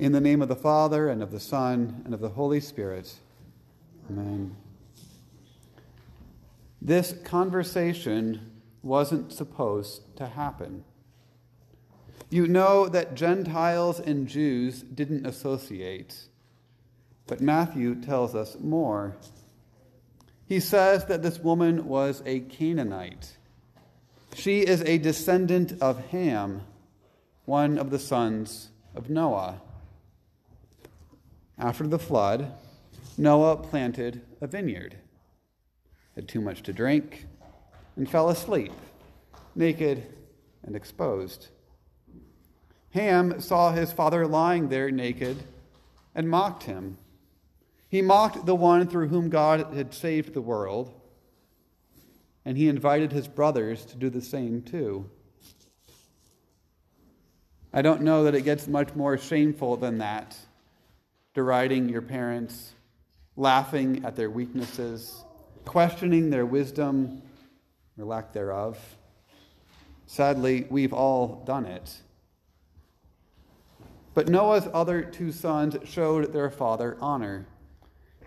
In 0.00 0.12
the 0.12 0.20
name 0.22 0.40
of 0.40 0.48
the 0.48 0.56
Father, 0.56 1.10
and 1.10 1.22
of 1.22 1.30
the 1.30 1.38
Son, 1.38 2.00
and 2.06 2.14
of 2.14 2.20
the 2.20 2.30
Holy 2.30 2.58
Spirit. 2.58 3.16
Amen. 4.08 4.56
This 6.80 7.14
conversation 7.22 8.50
wasn't 8.82 9.30
supposed 9.30 10.16
to 10.16 10.24
happen. 10.26 10.84
You 12.30 12.46
know 12.46 12.88
that 12.88 13.14
Gentiles 13.14 14.00
and 14.00 14.26
Jews 14.26 14.80
didn't 14.80 15.26
associate, 15.26 16.16
but 17.26 17.42
Matthew 17.42 17.94
tells 17.94 18.34
us 18.34 18.56
more. 18.58 19.18
He 20.46 20.60
says 20.60 21.04
that 21.04 21.22
this 21.22 21.40
woman 21.40 21.86
was 21.86 22.22
a 22.24 22.40
Canaanite. 22.40 23.36
She 24.34 24.60
is 24.60 24.80
a 24.80 24.96
descendant 24.96 25.74
of 25.82 26.06
Ham, 26.06 26.62
one 27.44 27.76
of 27.76 27.90
the 27.90 27.98
sons 27.98 28.70
of 28.94 29.10
Noah. 29.10 29.60
After 31.60 31.86
the 31.86 31.98
flood, 31.98 32.54
Noah 33.18 33.58
planted 33.58 34.22
a 34.40 34.46
vineyard, 34.46 34.96
had 36.14 36.26
too 36.26 36.40
much 36.40 36.62
to 36.62 36.72
drink, 36.72 37.26
and 37.96 38.08
fell 38.08 38.30
asleep, 38.30 38.72
naked 39.54 40.06
and 40.64 40.74
exposed. 40.74 41.48
Ham 42.92 43.42
saw 43.42 43.72
his 43.72 43.92
father 43.92 44.26
lying 44.26 44.70
there 44.70 44.90
naked 44.90 45.36
and 46.14 46.30
mocked 46.30 46.62
him. 46.62 46.96
He 47.90 48.00
mocked 48.00 48.46
the 48.46 48.56
one 48.56 48.86
through 48.86 49.08
whom 49.08 49.28
God 49.28 49.74
had 49.74 49.92
saved 49.92 50.32
the 50.32 50.40
world, 50.40 50.98
and 52.42 52.56
he 52.56 52.68
invited 52.68 53.12
his 53.12 53.28
brothers 53.28 53.84
to 53.84 53.96
do 53.96 54.08
the 54.08 54.22
same 54.22 54.62
too. 54.62 55.10
I 57.70 57.82
don't 57.82 58.00
know 58.00 58.24
that 58.24 58.34
it 58.34 58.44
gets 58.44 58.66
much 58.66 58.94
more 58.94 59.18
shameful 59.18 59.76
than 59.76 59.98
that 59.98 60.38
deriding 61.34 61.88
your 61.88 62.02
parents, 62.02 62.72
laughing 63.36 64.04
at 64.04 64.16
their 64.16 64.30
weaknesses, 64.30 65.24
questioning 65.64 66.30
their 66.30 66.46
wisdom 66.46 67.22
or 67.98 68.04
lack 68.04 68.32
thereof. 68.32 68.78
Sadly, 70.06 70.66
we've 70.70 70.92
all 70.92 71.44
done 71.46 71.66
it. 71.66 71.98
But 74.12 74.28
Noah's 74.28 74.68
other 74.72 75.02
two 75.02 75.30
sons 75.30 75.76
showed 75.84 76.32
their 76.32 76.50
father 76.50 76.96
honor. 77.00 77.46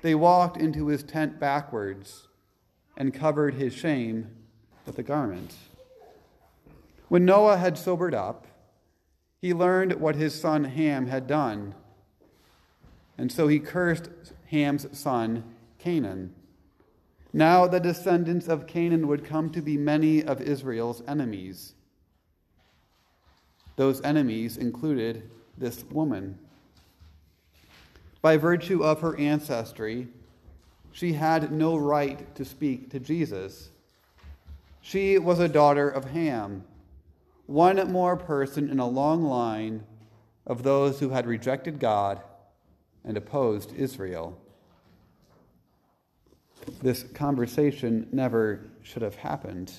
They 0.01 0.15
walked 0.15 0.57
into 0.57 0.87
his 0.87 1.03
tent 1.03 1.39
backwards 1.39 2.27
and 2.95 3.13
covered 3.13 3.55
his 3.55 3.73
shame 3.73 4.29
with 4.85 4.97
a 4.97 5.03
garment. 5.03 5.53
When 7.09 7.25
Noah 7.25 7.57
had 7.57 7.77
sobered 7.77 8.15
up, 8.15 8.47
he 9.41 9.53
learned 9.53 9.99
what 9.99 10.15
his 10.15 10.39
son 10.39 10.63
Ham 10.63 11.07
had 11.07 11.27
done 11.27 11.75
and 13.17 13.31
so 13.31 13.47
he 13.47 13.59
cursed 13.59 14.09
Ham's 14.47 14.87
son, 14.97 15.43
Canaan. 15.79 16.33
Now 17.31 17.67
the 17.67 17.79
descendants 17.79 18.47
of 18.47 18.67
Canaan 18.67 19.07
would 19.07 19.25
come 19.25 19.49
to 19.51 19.61
be 19.61 19.77
many 19.77 20.23
of 20.23 20.41
Israel's 20.41 21.01
enemies. 21.07 21.73
Those 23.75 24.01
enemies 24.01 24.57
included 24.57 25.29
this 25.57 25.83
woman. 25.85 26.37
By 28.21 28.37
virtue 28.37 28.83
of 28.83 29.01
her 29.01 29.19
ancestry, 29.19 30.07
she 30.91 31.13
had 31.13 31.51
no 31.51 31.75
right 31.75 32.33
to 32.35 32.45
speak 32.45 32.91
to 32.91 32.99
Jesus. 32.99 33.69
She 34.81 35.17
was 35.17 35.39
a 35.39 35.47
daughter 35.47 35.89
of 35.89 36.11
Ham, 36.11 36.63
one 37.47 37.91
more 37.91 38.15
person 38.15 38.69
in 38.69 38.79
a 38.79 38.87
long 38.87 39.23
line 39.23 39.83
of 40.45 40.61
those 40.61 40.99
who 40.99 41.09
had 41.09 41.25
rejected 41.25 41.79
God 41.79 42.21
and 43.05 43.17
opposed 43.17 43.73
Israel. 43.75 44.39
This 46.81 47.03
conversation 47.03 48.07
never 48.11 48.69
should 48.81 49.01
have 49.01 49.15
happened. 49.15 49.73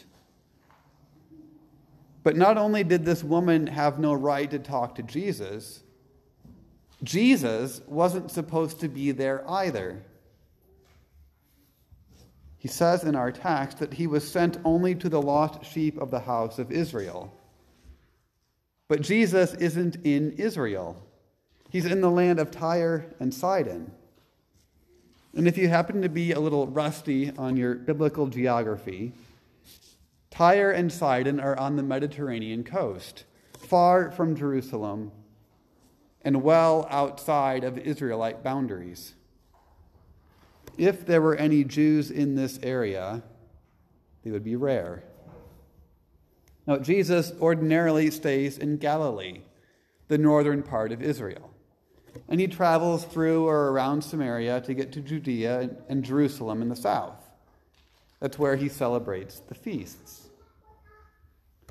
But 2.23 2.37
not 2.37 2.57
only 2.57 2.85
did 2.85 3.05
this 3.05 3.23
woman 3.23 3.67
have 3.67 3.99
no 3.99 4.15
right 4.15 4.51
to 4.51 4.59
talk 4.59 4.95
to 4.97 5.03
Jesus, 5.03 5.83
Jesus 7.03 7.83
wasn't 7.87 8.31
supposed 8.31 8.81
to 8.81 8.89
be 8.89 9.13
there 9.13 9.49
either. 9.49 10.03
He 12.57 12.69
says 12.69 13.05
in 13.05 13.15
our 13.15 13.31
text 13.31 13.79
that 13.81 13.93
he 13.93 14.07
was 14.07 14.27
sent 14.27 14.57
only 14.65 14.95
to 14.95 15.11
the 15.11 15.21
lost 15.21 15.67
sheep 15.67 15.99
of 15.99 16.11
the 16.11 16.21
house 16.21 16.59
of 16.59 16.73
Israel. 16.73 17.39
But 18.89 19.03
Jesus 19.03 19.53
isn't 19.55 19.97
in 19.97 20.33
Israel. 20.33 20.97
He's 21.75 21.87
in 21.87 22.03
the 22.03 22.09
land 22.09 22.39
of 22.39 22.53
Tyre 22.53 23.05
and 23.19 23.35
Sidon. 23.35 23.91
And 25.37 25.49
if 25.49 25.59
you 25.59 25.67
happen 25.67 26.03
to 26.03 26.09
be 26.09 26.31
a 26.31 26.39
little 26.39 26.69
rusty 26.69 27.33
on 27.37 27.57
your 27.57 27.75
biblical 27.75 28.29
geography, 28.29 29.13
Tyre 30.31 30.71
and 30.71 30.93
Sidon 30.93 31.41
are 31.41 31.59
on 31.59 31.75
the 31.75 31.83
Mediterranean 31.83 32.63
coast, 32.63 33.25
far 33.59 34.13
from 34.13 34.37
Jerusalem 34.37 35.11
and 36.23 36.45
well 36.45 36.87
outside 36.91 37.65
of 37.65 37.77
Israelite 37.77 38.45
boundaries. 38.45 39.15
If 40.79 41.05
there 41.05 41.21
were 41.21 41.35
any 41.35 41.65
Jews 41.65 42.09
in 42.09 42.37
this 42.37 42.61
area, 42.63 43.25
they 44.23 44.31
would 44.31 44.45
be 44.45 44.55
rare. 44.55 45.03
Now, 46.69 46.77
Jesus 46.77 47.33
ordinarily 47.41 48.13
stays 48.13 48.59
in 48.59 48.77
Galilee, 48.77 49.41
the 50.07 50.19
northern 50.19 50.63
part 50.63 50.93
of 50.93 51.03
Israel 51.03 51.51
and 52.29 52.41
he 52.41 52.47
travels 52.47 53.05
through 53.05 53.47
or 53.47 53.71
around 53.71 54.03
Samaria 54.03 54.61
to 54.63 54.75
get 54.75 54.93
to 54.93 55.01
Judea 55.01 55.71
and 55.89 56.05
Jerusalem 56.05 56.63
in 56.63 56.69
the 56.69 56.77
south. 56.77 57.23
That's 58.21 58.39
where 58.39 58.57
he 58.57 58.69
celebrates 58.69 59.41
the 59.41 59.55
feasts. 59.55 60.29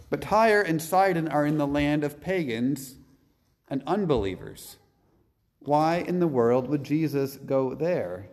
But 0.09 0.21
Tyre 0.21 0.61
and 0.61 0.81
Sidon 0.81 1.27
are 1.27 1.45
in 1.45 1.57
the 1.57 1.65
land 1.65 2.03
of 2.03 2.21
pagans 2.21 2.95
and 3.67 3.81
unbelievers. 3.87 4.77
Why 5.59 5.97
in 5.97 6.19
the 6.19 6.27
world 6.27 6.67
would 6.67 6.83
Jesus 6.83 7.37
go 7.37 7.73
there? 7.73 8.27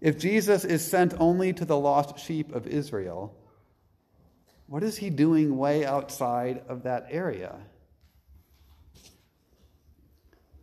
If 0.00 0.18
Jesus 0.18 0.64
is 0.64 0.86
sent 0.86 1.14
only 1.18 1.52
to 1.54 1.64
the 1.64 1.76
lost 1.76 2.20
sheep 2.20 2.54
of 2.54 2.68
Israel, 2.68 3.34
what 4.68 4.84
is 4.84 4.98
he 4.98 5.10
doing 5.10 5.56
way 5.56 5.84
outside 5.84 6.62
of 6.68 6.84
that 6.84 7.08
area? 7.10 7.56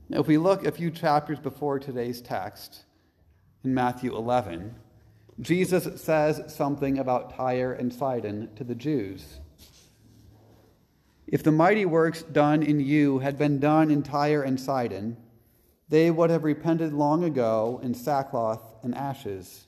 Now, 0.07 0.19
if 0.19 0.27
we 0.27 0.37
look 0.37 0.65
a 0.65 0.71
few 0.71 0.91
chapters 0.91 1.39
before 1.39 1.79
today's 1.79 2.21
text, 2.21 2.85
in 3.63 3.73
Matthew 3.73 4.15
11, 4.15 4.75
Jesus 5.41 5.99
says 5.99 6.53
something 6.55 6.99
about 6.99 7.35
Tyre 7.35 7.73
and 7.73 7.91
Sidon 7.91 8.53
to 8.55 8.63
the 8.63 8.75
Jews. 8.75 9.39
If 11.27 11.41
the 11.41 11.51
mighty 11.51 11.85
works 11.85 12.21
done 12.21 12.61
in 12.61 12.79
you 12.79 13.19
had 13.19 13.37
been 13.37 13.59
done 13.59 13.89
in 13.89 14.03
Tyre 14.03 14.43
and 14.43 14.59
Sidon, 14.59 15.17
they 15.89 16.11
would 16.11 16.29
have 16.29 16.43
repented 16.43 16.93
long 16.93 17.23
ago 17.23 17.79
in 17.83 17.95
sackcloth 17.95 18.61
and 18.83 18.93
ashes. 18.93 19.65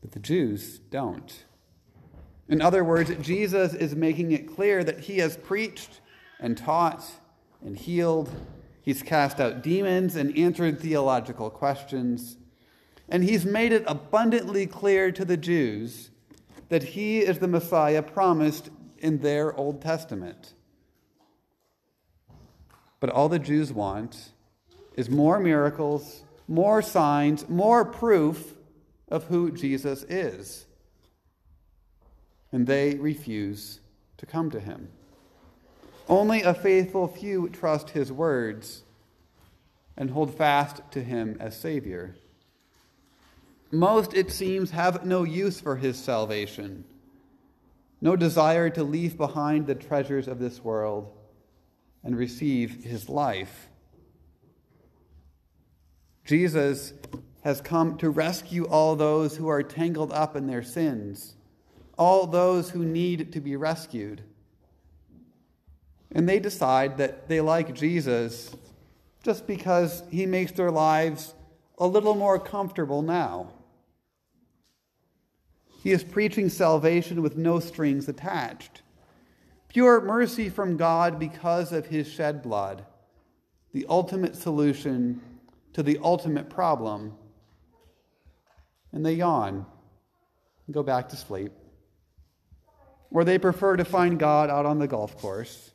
But 0.00 0.12
the 0.12 0.20
Jews 0.20 0.78
don't. 0.78 1.44
In 2.48 2.62
other 2.62 2.82
words, 2.82 3.14
Jesus 3.20 3.74
is 3.74 3.94
making 3.94 4.32
it 4.32 4.52
clear 4.52 4.82
that 4.82 5.00
he 5.00 5.18
has 5.18 5.36
preached 5.36 6.00
and 6.40 6.56
taught 6.56 7.04
and 7.64 7.76
healed. 7.76 8.30
He's 8.82 9.02
cast 9.02 9.40
out 9.40 9.62
demons 9.62 10.16
and 10.16 10.36
answered 10.36 10.80
theological 10.80 11.50
questions. 11.50 12.36
And 13.08 13.24
he's 13.24 13.44
made 13.44 13.72
it 13.72 13.84
abundantly 13.86 14.66
clear 14.66 15.12
to 15.12 15.24
the 15.24 15.36
Jews 15.36 16.10
that 16.68 16.82
he 16.82 17.20
is 17.20 17.38
the 17.38 17.48
Messiah 17.48 18.02
promised 18.02 18.70
in 18.98 19.18
their 19.18 19.54
Old 19.56 19.82
Testament. 19.82 20.54
But 23.00 23.10
all 23.10 23.28
the 23.28 23.38
Jews 23.38 23.72
want 23.72 24.32
is 24.94 25.10
more 25.10 25.40
miracles, 25.40 26.22
more 26.46 26.82
signs, 26.82 27.48
more 27.48 27.84
proof 27.84 28.54
of 29.08 29.24
who 29.24 29.50
Jesus 29.50 30.04
is. 30.04 30.66
And 32.52 32.66
they 32.66 32.94
refuse 32.96 33.80
to 34.18 34.26
come 34.26 34.50
to 34.50 34.60
him. 34.60 34.88
Only 36.10 36.42
a 36.42 36.54
faithful 36.54 37.06
few 37.06 37.48
trust 37.50 37.90
his 37.90 38.10
words 38.10 38.82
and 39.96 40.10
hold 40.10 40.36
fast 40.36 40.82
to 40.90 41.04
him 41.04 41.36
as 41.38 41.56
Savior. 41.56 42.16
Most, 43.70 44.12
it 44.12 44.32
seems, 44.32 44.72
have 44.72 45.06
no 45.06 45.22
use 45.22 45.60
for 45.60 45.76
his 45.76 45.96
salvation, 45.96 46.84
no 48.00 48.16
desire 48.16 48.70
to 48.70 48.82
leave 48.82 49.16
behind 49.16 49.68
the 49.68 49.76
treasures 49.76 50.26
of 50.26 50.40
this 50.40 50.64
world 50.64 51.16
and 52.02 52.18
receive 52.18 52.82
his 52.82 53.08
life. 53.08 53.68
Jesus 56.24 56.92
has 57.42 57.60
come 57.60 57.96
to 57.98 58.10
rescue 58.10 58.64
all 58.64 58.96
those 58.96 59.36
who 59.36 59.46
are 59.46 59.62
tangled 59.62 60.10
up 60.10 60.34
in 60.34 60.48
their 60.48 60.64
sins, 60.64 61.36
all 61.96 62.26
those 62.26 62.70
who 62.70 62.84
need 62.84 63.32
to 63.32 63.40
be 63.40 63.54
rescued. 63.54 64.24
And 66.12 66.28
they 66.28 66.40
decide 66.40 66.98
that 66.98 67.28
they 67.28 67.40
like 67.40 67.74
Jesus 67.74 68.54
just 69.22 69.46
because 69.46 70.02
he 70.10 70.26
makes 70.26 70.52
their 70.52 70.70
lives 70.70 71.34
a 71.78 71.86
little 71.86 72.14
more 72.14 72.38
comfortable 72.38 73.02
now. 73.02 73.50
He 75.82 75.92
is 75.92 76.04
preaching 76.04 76.48
salvation 76.48 77.22
with 77.22 77.36
no 77.36 77.58
strings 77.58 78.08
attached. 78.08 78.82
Pure 79.68 80.02
mercy 80.02 80.48
from 80.50 80.76
God 80.76 81.18
because 81.18 81.72
of 81.72 81.86
his 81.86 82.08
shed 82.10 82.42
blood, 82.42 82.84
the 83.72 83.86
ultimate 83.88 84.36
solution 84.36 85.20
to 85.72 85.82
the 85.82 85.98
ultimate 86.02 86.50
problem. 86.50 87.14
And 88.92 89.06
they 89.06 89.14
yawn 89.14 89.64
and 90.66 90.74
go 90.74 90.82
back 90.82 91.08
to 91.10 91.16
sleep. 91.16 91.52
Or 93.10 93.24
they 93.24 93.38
prefer 93.38 93.76
to 93.76 93.84
find 93.84 94.18
God 94.18 94.50
out 94.50 94.66
on 94.66 94.78
the 94.78 94.88
golf 94.88 95.16
course. 95.16 95.69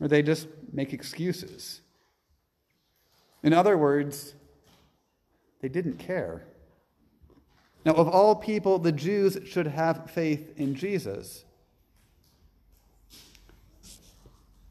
Or 0.00 0.08
they 0.08 0.22
just 0.22 0.48
make 0.72 0.92
excuses. 0.92 1.80
In 3.42 3.52
other 3.52 3.78
words, 3.78 4.34
they 5.60 5.68
didn't 5.68 5.98
care. 5.98 6.44
Now, 7.84 7.92
of 7.92 8.08
all 8.08 8.34
people, 8.34 8.78
the 8.78 8.92
Jews 8.92 9.38
should 9.46 9.68
have 9.68 10.10
faith 10.10 10.52
in 10.56 10.74
Jesus. 10.74 11.44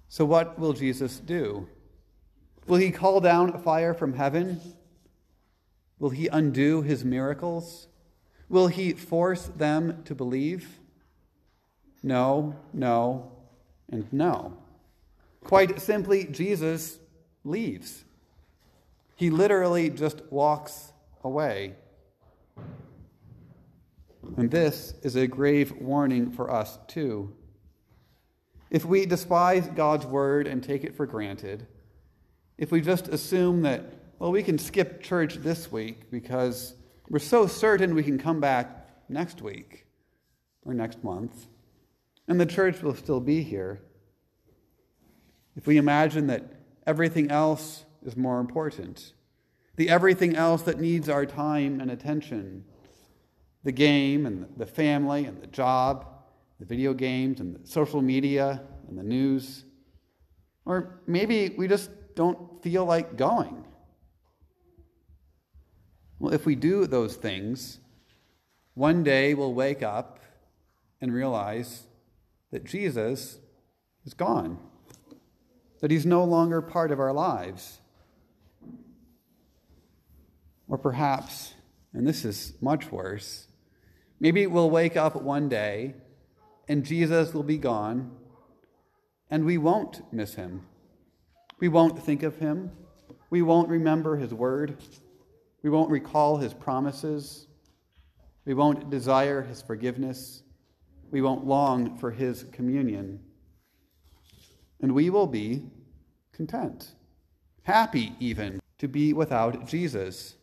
So, 0.09 0.25
what 0.25 0.59
will 0.59 0.73
Jesus 0.73 1.19
do? 1.19 1.67
Will 2.67 2.77
he 2.77 2.91
call 2.91 3.21
down 3.21 3.61
fire 3.61 3.93
from 3.93 4.13
heaven? 4.13 4.59
Will 5.99 6.09
he 6.09 6.27
undo 6.27 6.81
his 6.81 7.05
miracles? 7.05 7.87
Will 8.49 8.67
he 8.67 8.93
force 8.93 9.45
them 9.45 10.03
to 10.03 10.13
believe? 10.13 10.79
No, 12.03 12.55
no, 12.73 13.31
and 13.89 14.11
no. 14.11 14.57
Quite 15.45 15.79
simply, 15.79 16.25
Jesus 16.25 16.97
leaves. 17.43 18.03
He 19.15 19.29
literally 19.29 19.91
just 19.91 20.23
walks 20.31 20.91
away. 21.23 21.75
And 24.37 24.49
this 24.49 24.95
is 25.03 25.15
a 25.15 25.27
grave 25.27 25.71
warning 25.79 26.31
for 26.31 26.51
us, 26.51 26.79
too. 26.87 27.31
If 28.71 28.85
we 28.85 29.05
despise 29.05 29.67
God's 29.67 30.07
word 30.07 30.47
and 30.47 30.63
take 30.63 30.83
it 30.83 30.97
for 30.97 31.05
granted, 31.05 31.67
if 32.57 32.71
we 32.71 32.81
just 32.81 33.07
assume 33.07 33.61
that, 33.61 33.85
well, 34.17 34.31
we 34.31 34.41
can 34.41 34.57
skip 34.57 35.03
church 35.03 35.35
this 35.35 35.71
week 35.71 36.09
because 36.09 36.73
we're 37.07 37.19
so 37.19 37.45
certain 37.45 37.93
we 37.93 38.01
can 38.01 38.17
come 38.17 38.39
back 38.39 38.89
next 39.09 39.43
week 39.43 39.85
or 40.63 40.73
next 40.73 41.03
month, 41.03 41.45
and 42.27 42.41
the 42.41 42.47
church 42.47 42.81
will 42.81 42.95
still 42.95 43.19
be 43.19 43.43
here, 43.43 43.79
if 45.55 45.67
we 45.67 45.77
imagine 45.77 46.27
that 46.27 46.43
everything 46.85 47.31
else 47.31 47.85
is 48.03 48.15
more 48.15 48.39
important, 48.39 49.13
the 49.75 49.89
everything 49.89 50.35
else 50.35 50.61
that 50.63 50.79
needs 50.79 51.09
our 51.09 51.25
time 51.25 51.79
and 51.81 51.91
attention, 51.91 52.63
the 53.63 53.71
game 53.71 54.25
and 54.25 54.45
the 54.57 54.65
family 54.65 55.25
and 55.25 55.41
the 55.41 55.47
job, 55.47 56.07
the 56.59 56.65
video 56.65 56.93
games 56.93 57.39
and 57.39 57.55
the 57.55 57.67
social 57.67 58.01
media 58.01 58.61
and 58.87 58.97
the 58.97 59.03
news. 59.03 59.65
Or 60.65 60.99
maybe 61.07 61.49
we 61.57 61.67
just 61.67 61.89
don't 62.15 62.61
feel 62.63 62.85
like 62.85 63.17
going. 63.17 63.65
Well, 66.19 66.33
if 66.33 66.45
we 66.45 66.55
do 66.55 66.87
those 66.87 67.15
things, 67.15 67.79
one 68.73 69.03
day 69.03 69.33
we'll 69.33 69.53
wake 69.53 69.83
up 69.83 70.19
and 71.01 71.13
realize 71.13 71.83
that 72.51 72.63
Jesus 72.63 73.39
is 74.05 74.13
gone, 74.13 74.57
that 75.81 75.91
he's 75.91 76.05
no 76.05 76.23
longer 76.23 76.61
part 76.61 76.91
of 76.91 76.99
our 76.99 77.13
lives. 77.13 77.79
Or 80.67 80.77
perhaps, 80.77 81.53
and 81.93 82.07
this 82.07 82.25
is 82.25 82.53
much 82.61 82.91
worse, 82.91 83.47
Maybe 84.19 84.47
we'll 84.47 84.69
wake 84.69 84.95
up 84.95 85.21
one 85.21 85.49
day 85.49 85.93
and 86.67 86.85
Jesus 86.85 87.33
will 87.33 87.43
be 87.43 87.57
gone 87.57 88.11
and 89.29 89.45
we 89.45 89.57
won't 89.57 90.01
miss 90.13 90.35
him. 90.35 90.65
We 91.59 91.67
won't 91.67 92.01
think 92.01 92.23
of 92.23 92.37
him. 92.37 92.71
We 93.29 93.41
won't 93.41 93.69
remember 93.69 94.15
his 94.15 94.33
word. 94.33 94.77
We 95.63 95.69
won't 95.69 95.89
recall 95.89 96.37
his 96.37 96.53
promises. 96.53 97.47
We 98.45 98.53
won't 98.53 98.89
desire 98.89 99.41
his 99.41 99.61
forgiveness. 99.61 100.43
We 101.11 101.21
won't 101.21 101.45
long 101.45 101.97
for 101.97 102.11
his 102.11 102.45
communion. 102.51 103.19
And 104.81 104.93
we 104.93 105.09
will 105.09 105.27
be 105.27 105.63
content, 106.33 106.91
happy 107.63 108.13
even 108.19 108.59
to 108.77 108.87
be 108.87 109.13
without 109.13 109.67
Jesus, 109.67 110.35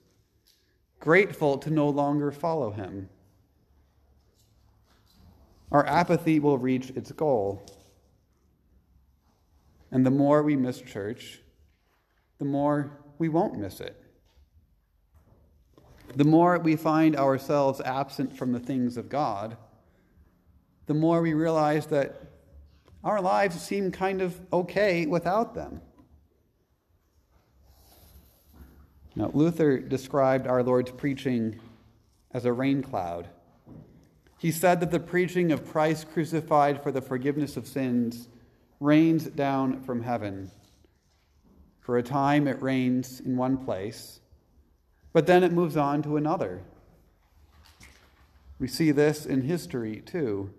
grateful 1.00 1.58
to 1.58 1.70
no 1.70 1.88
longer 1.88 2.32
follow 2.32 2.70
him 2.70 3.08
our 5.73 5.87
apathy 5.87 6.38
will 6.38 6.58
reach 6.58 6.90
its 6.90 7.11
goal. 7.12 7.62
And 9.90 10.05
the 10.05 10.11
more 10.11 10.43
we 10.43 10.55
miss 10.55 10.81
church, 10.81 11.40
the 12.38 12.44
more 12.44 12.99
we 13.19 13.31
won't 13.31 13.58
miss 13.58 13.81
it. 13.81 13.99
The 16.14 16.25
more 16.25 16.58
we 16.58 16.76
find 16.76 17.17
ourselves 17.17 17.81
absent 17.81 18.37
from 18.37 18.52
the 18.52 18.61
things 18.61 18.99
of 18.99 19.08
God, 19.08 19.56
the 20.87 20.94
more 20.94 21.23
we 21.23 21.32
realize 21.32 21.87
that 21.87 22.31
our 23.04 23.20
lives 23.20 23.60
seem 23.60 23.90
kind 23.90 24.22
of 24.22 24.40
okay 24.52 25.06
without 25.06 25.54
them. 25.54 25.81
Now, 29.14 29.31
Luther 29.34 29.78
described 29.78 30.46
our 30.46 30.62
Lord's 30.62 30.90
preaching 30.90 31.60
as 32.32 32.44
a 32.44 32.52
rain 32.52 32.82
cloud 32.82 33.28
he 34.43 34.50
said 34.50 34.81
that 34.81 34.90
the 34.90 34.99
preaching 34.99 35.52
of 35.52 35.70
Christ 35.70 36.10
crucified 36.12 36.82
for 36.82 36.90
the 36.90 37.00
forgiveness 37.00 37.56
of 37.56 37.64
sins 37.64 38.26
rains 38.81 39.26
down 39.26 39.84
from 39.84 40.02
heaven. 40.02 40.50
For 41.78 41.96
a 41.96 42.02
time 42.02 42.48
it 42.48 42.60
rains 42.60 43.20
in 43.20 43.37
one 43.37 43.56
place, 43.56 44.19
but 45.12 45.28
then 45.28 45.44
it 45.44 45.52
moves 45.52 45.76
on 45.76 46.02
to 46.02 46.16
another. 46.16 46.60
We 48.58 48.66
see 48.66 48.90
this 48.90 49.26
in 49.26 49.43
history 49.43 50.00
too. 50.05 50.52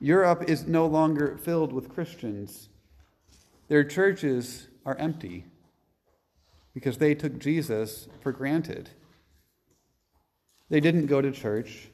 Europe 0.00 0.44
is 0.48 0.66
no 0.66 0.86
longer 0.86 1.36
filled 1.36 1.72
with 1.72 1.88
Christians. 1.88 2.68
Their 3.68 3.84
churches 3.84 4.68
are 4.84 4.96
empty 4.96 5.46
because 6.74 6.98
they 6.98 7.14
took 7.14 7.38
Jesus 7.38 8.08
for 8.20 8.32
granted. 8.32 8.90
They 10.68 10.80
didn't 10.80 11.06
go 11.06 11.20
to 11.20 11.30
church. 11.30 11.88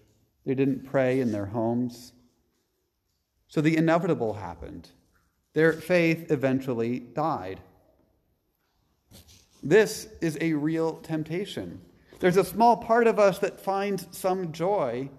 They 0.46 0.54
didn't 0.54 0.86
pray 0.86 1.20
in 1.20 1.32
their 1.32 1.46
homes. 1.46 2.12
So 3.48 3.60
the 3.60 3.76
inevitable 3.76 4.34
happened. 4.34 4.88
Their 5.52 5.72
faith 5.72 6.30
eventually 6.30 7.00
died. 7.00 7.60
This 9.62 10.08
is 10.20 10.38
a 10.40 10.54
real 10.54 10.94
temptation. 10.94 11.80
There's 12.20 12.36
a 12.36 12.44
small 12.44 12.76
part 12.76 13.06
of 13.06 13.18
us 13.18 13.38
that 13.40 13.60
finds 13.60 14.06
some 14.16 14.52
joy 14.52 15.10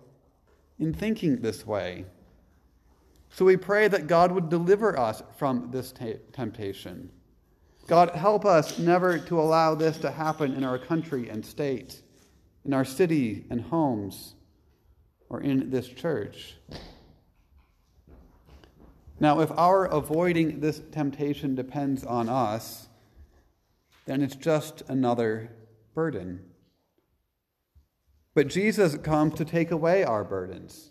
in 0.79 0.93
thinking 0.93 1.41
this 1.41 1.65
way. 1.65 2.05
So 3.31 3.45
we 3.45 3.57
pray 3.57 3.87
that 3.87 4.07
God 4.07 4.31
would 4.33 4.49
deliver 4.49 4.97
us 4.99 5.23
from 5.37 5.71
this 5.71 5.91
t- 5.91 6.15
temptation. 6.33 7.09
God, 7.87 8.11
help 8.11 8.45
us 8.45 8.77
never 8.77 9.17
to 9.17 9.39
allow 9.39 9.73
this 9.73 9.97
to 9.99 10.11
happen 10.11 10.53
in 10.53 10.63
our 10.63 10.77
country 10.77 11.29
and 11.29 11.45
state, 11.45 12.01
in 12.65 12.73
our 12.73 12.85
city 12.85 13.45
and 13.49 13.61
homes 13.61 14.35
or 15.29 15.41
in 15.41 15.69
this 15.71 15.87
church. 15.87 16.55
Now, 19.19 19.39
if 19.39 19.51
our 19.51 19.85
avoiding 19.85 20.59
this 20.59 20.81
temptation 20.91 21.55
depends 21.55 22.03
on 22.03 22.27
us, 22.27 22.89
then 24.05 24.21
it's 24.21 24.35
just 24.35 24.83
another 24.87 25.51
burden. 25.93 26.41
But 28.33 28.47
Jesus 28.47 28.97
comes 28.97 29.35
to 29.35 29.45
take 29.45 29.71
away 29.71 30.03
our 30.03 30.23
burdens. 30.23 30.90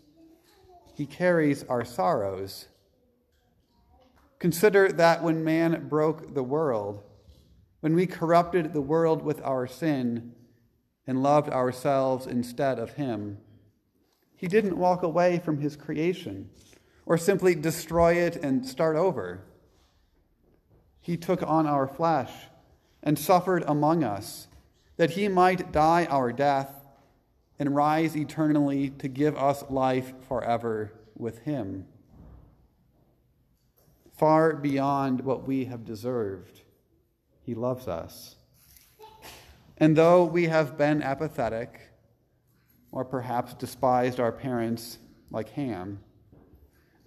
He 1.00 1.06
carries 1.06 1.62
our 1.62 1.82
sorrows. 1.82 2.68
Consider 4.38 4.92
that 4.92 5.22
when 5.22 5.42
man 5.42 5.88
broke 5.88 6.34
the 6.34 6.42
world, 6.42 7.02
when 7.80 7.94
we 7.94 8.06
corrupted 8.06 8.74
the 8.74 8.82
world 8.82 9.22
with 9.22 9.40
our 9.40 9.66
sin 9.66 10.34
and 11.06 11.22
loved 11.22 11.48
ourselves 11.48 12.26
instead 12.26 12.78
of 12.78 12.96
Him, 12.96 13.38
he 14.36 14.46
didn't 14.46 14.76
walk 14.76 15.02
away 15.02 15.38
from 15.38 15.62
his 15.62 15.74
creation 15.74 16.50
or 17.06 17.16
simply 17.16 17.54
destroy 17.54 18.16
it 18.16 18.36
and 18.36 18.66
start 18.66 18.94
over. 18.94 19.40
He 21.00 21.16
took 21.16 21.42
on 21.42 21.66
our 21.66 21.88
flesh 21.88 22.32
and 23.02 23.18
suffered 23.18 23.64
among 23.66 24.04
us 24.04 24.48
that 24.98 25.12
he 25.12 25.28
might 25.28 25.72
die 25.72 26.04
our 26.10 26.30
death 26.30 26.79
and 27.60 27.76
rise 27.76 28.16
eternally 28.16 28.90
to 28.90 29.06
give 29.06 29.36
us 29.36 29.62
life 29.70 30.14
forever 30.26 30.92
with 31.14 31.38
him. 31.40 31.86
far 34.16 34.54
beyond 34.54 35.22
what 35.22 35.46
we 35.46 35.64
have 35.64 35.82
deserved. 35.82 36.60
He 37.42 37.54
loves 37.54 37.88
us. 37.88 38.36
And 39.78 39.96
though 39.96 40.24
we 40.24 40.44
have 40.44 40.76
been 40.76 41.02
apathetic, 41.02 41.80
or 42.92 43.02
perhaps 43.02 43.54
despised 43.54 44.20
our 44.20 44.30
parents 44.30 44.98
like 45.30 45.48
Ham, 45.50 46.00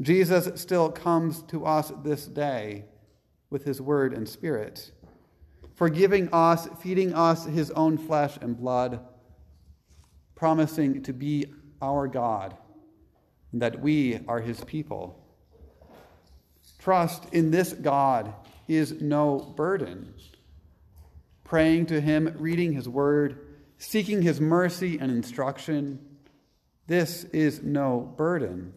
Jesus 0.01 0.59
still 0.59 0.89
comes 0.89 1.43
to 1.43 1.67
us 1.67 1.91
this 2.03 2.25
day 2.25 2.85
with 3.51 3.63
his 3.63 3.79
word 3.79 4.11
and 4.13 4.27
spirit, 4.27 4.91
forgiving 5.75 6.29
us, 6.33 6.67
feeding 6.81 7.13
us 7.13 7.45
his 7.45 7.69
own 7.71 7.95
flesh 7.99 8.37
and 8.41 8.57
blood, 8.57 9.05
promising 10.43 11.01
to 11.01 11.13
be 11.13 11.45
our 11.81 12.05
God, 12.05 12.53
and 13.53 13.61
that 13.61 13.79
we 13.79 14.19
are 14.27 14.41
his 14.41 14.61
people. 14.65 15.25
Trust 16.79 17.23
in 17.31 17.49
this 17.49 17.71
God 17.71 18.33
is 18.67 18.99
no 19.01 19.39
burden. 19.55 20.13
Praying 21.45 21.85
to 21.85 22.01
him, 22.01 22.35
reading 22.37 22.73
his 22.73 22.89
word, 22.89 23.55
seeking 23.77 24.21
his 24.21 24.41
mercy 24.41 24.97
and 24.99 25.09
instruction, 25.09 25.97
this 26.87 27.23
is 27.31 27.63
no 27.63 28.13
burden. 28.17 28.73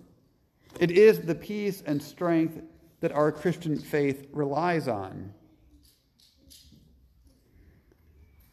It 0.79 0.93
is 0.93 1.19
the 1.19 1.35
peace 1.35 1.83
and 1.85 2.01
strength 2.01 2.63
that 3.01 3.11
our 3.11 3.33
Christian 3.33 3.77
faith 3.77 4.29
relies 4.31 4.87
on. 4.87 5.35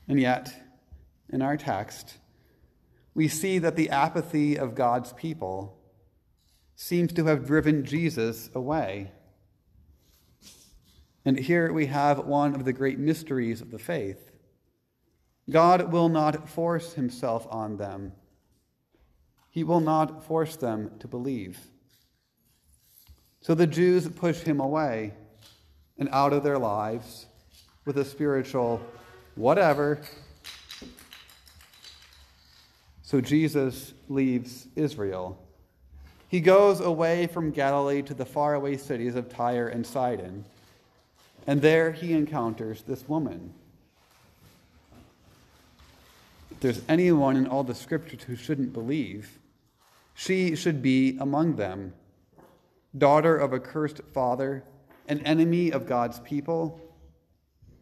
And 0.08 0.20
yet, 0.20 0.51
in 1.29 1.43
our 1.43 1.58
text, 1.58 2.17
we 3.15 3.27
see 3.27 3.60
that 3.60 3.75
the 3.75 3.89
apathy 3.89 4.58
of 4.58 4.75
God's 4.75 5.13
people 5.13 5.77
seems 6.75 7.13
to 7.13 7.25
have 7.25 7.46
driven 7.46 7.86
Jesus 7.86 8.50
away. 8.55 9.12
And 11.25 11.39
here 11.39 11.72
we 11.72 11.86
have 11.86 12.25
one 12.25 12.55
of 12.55 12.65
the 12.65 12.74
great 12.74 13.00
mysteries 13.00 13.62
of 13.62 13.72
the 13.72 13.79
faith. 13.79 14.32
God 15.50 15.91
will 15.91 16.10
not 16.10 16.50
force 16.50 16.93
himself 16.93 17.48
on 17.50 17.77
them. 17.77 18.13
He 19.50 19.63
will 19.63 19.79
not 19.79 20.25
force 20.25 20.55
them 20.55 20.91
to 21.00 21.08
believe. 21.08 21.60
So 23.41 23.53
the 23.53 23.67
Jews 23.67 24.08
push 24.08 24.41
him 24.41 24.60
away 24.60 25.13
and 25.98 26.10
out 26.12 26.34
of 26.34 26.43
their 26.43 26.58
lives 26.58 27.27
with 27.86 27.98
a 27.98 28.05
spiritual 28.05 28.82
whatever. 29.36 30.01
So 33.13 33.22
Jesus 33.22 33.93
leaves 34.10 34.65
Israel. 34.75 35.38
He 36.29 36.39
goes 36.39 36.79
away 36.79 37.27
from 37.27 37.51
Galilee 37.51 38.01
to 38.01 38.15
the 38.15 38.25
faraway 38.25 38.75
cities 38.75 39.13
of 39.13 39.29
Tyre 39.29 39.67
and 39.67 39.86
Sidon, 39.86 40.46
and 41.46 41.62
there 41.62 41.91
he 41.91 42.13
encounters 42.13 42.82
this 42.82 43.08
woman. 43.08 43.53
If 46.50 46.60
there's 46.62 46.82
anyone 46.89 47.38
in 47.38 47.46
all 47.46 47.63
the 47.63 47.75
scriptures 47.75 48.24
who 48.24 48.36
shouldn't 48.36 48.74
believe, 48.74 49.38
she 50.15 50.55
should 50.55 50.82
be 50.82 51.15
among 51.20 51.58
them 51.58 51.93
daughter 52.98 53.38
of 53.38 53.53
a 53.53 53.60
cursed 53.60 54.01
father, 54.12 54.63
an 55.08 55.20
enemy 55.20 55.72
of 55.72 55.86
God's 55.86 56.20
people, 56.22 56.82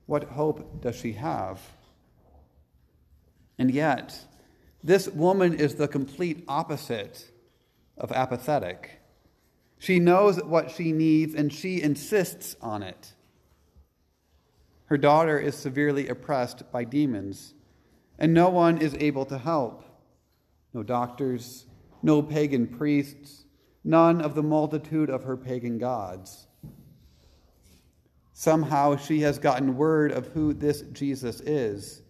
what 0.07 0.25
hope 0.25 0.81
does 0.81 0.97
she 0.97 1.13
have? 1.13 1.61
And 3.57 3.71
yet, 3.71 4.25
this 4.83 5.07
woman 5.07 5.53
is 5.53 5.75
the 5.75 5.87
complete 5.87 6.43
opposite 6.47 7.29
of 7.97 8.11
apathetic. 8.11 9.01
She 9.77 9.99
knows 9.99 10.41
what 10.43 10.71
she 10.71 10.91
needs 10.91 11.35
and 11.35 11.51
she 11.51 11.81
insists 11.81 12.55
on 12.61 12.83
it. 12.83 13.13
Her 14.85 14.97
daughter 14.97 15.39
is 15.39 15.55
severely 15.55 16.07
oppressed 16.07 16.69
by 16.71 16.83
demons, 16.83 17.53
and 18.19 18.33
no 18.33 18.49
one 18.49 18.79
is 18.79 18.93
able 18.95 19.25
to 19.25 19.37
help. 19.37 19.85
No 20.73 20.83
doctors, 20.83 21.65
no 22.03 22.21
pagan 22.21 22.67
priests, 22.67 23.45
none 23.83 24.19
of 24.19 24.35
the 24.35 24.43
multitude 24.43 25.09
of 25.09 25.23
her 25.23 25.37
pagan 25.37 25.77
gods. 25.77 26.47
Somehow 28.33 28.95
she 28.95 29.21
has 29.21 29.39
gotten 29.39 29.77
word 29.77 30.11
of 30.11 30.27
who 30.27 30.53
this 30.53 30.81
Jesus 30.91 31.39
is, 31.41 32.01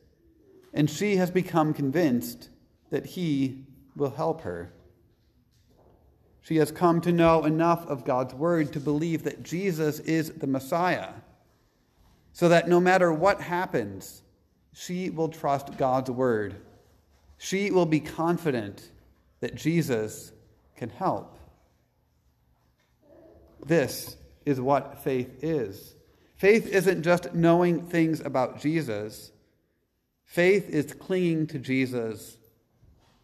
and 0.73 0.89
she 0.89 1.17
has 1.17 1.29
become 1.29 1.73
convinced 1.73 2.49
that 2.91 3.05
he 3.05 3.65
will 3.95 4.11
help 4.11 4.41
her. 4.41 4.71
She 6.41 6.57
has 6.57 6.71
come 6.71 7.01
to 7.01 7.11
know 7.11 7.45
enough 7.45 7.87
of 7.87 8.05
God's 8.05 8.33
word 8.33 8.73
to 8.73 8.79
believe 8.79 9.23
that 9.23 9.43
Jesus 9.43 9.99
is 9.99 10.31
the 10.31 10.47
Messiah, 10.47 11.13
so 12.33 12.49
that 12.49 12.67
no 12.67 12.79
matter 12.79 13.11
what 13.11 13.41
happens, 13.41 14.21
she 14.73 15.09
will 15.09 15.29
trust 15.29 15.77
God's 15.77 16.11
word. 16.11 16.55
She 17.37 17.71
will 17.71 17.85
be 17.85 17.99
confident 17.99 18.89
that 19.39 19.55
Jesus 19.55 20.31
can 20.75 20.89
help. 20.89 21.37
This 23.65 24.15
is 24.45 24.59
what 24.59 25.03
faith 25.03 25.43
is. 25.43 25.95
Faith 26.37 26.67
isn't 26.67 27.03
just 27.03 27.35
knowing 27.35 27.85
things 27.85 28.19
about 28.19 28.59
Jesus, 28.59 29.31
faith 30.25 30.69
is 30.69 30.93
clinging 30.93 31.45
to 31.47 31.59
Jesus 31.59 32.37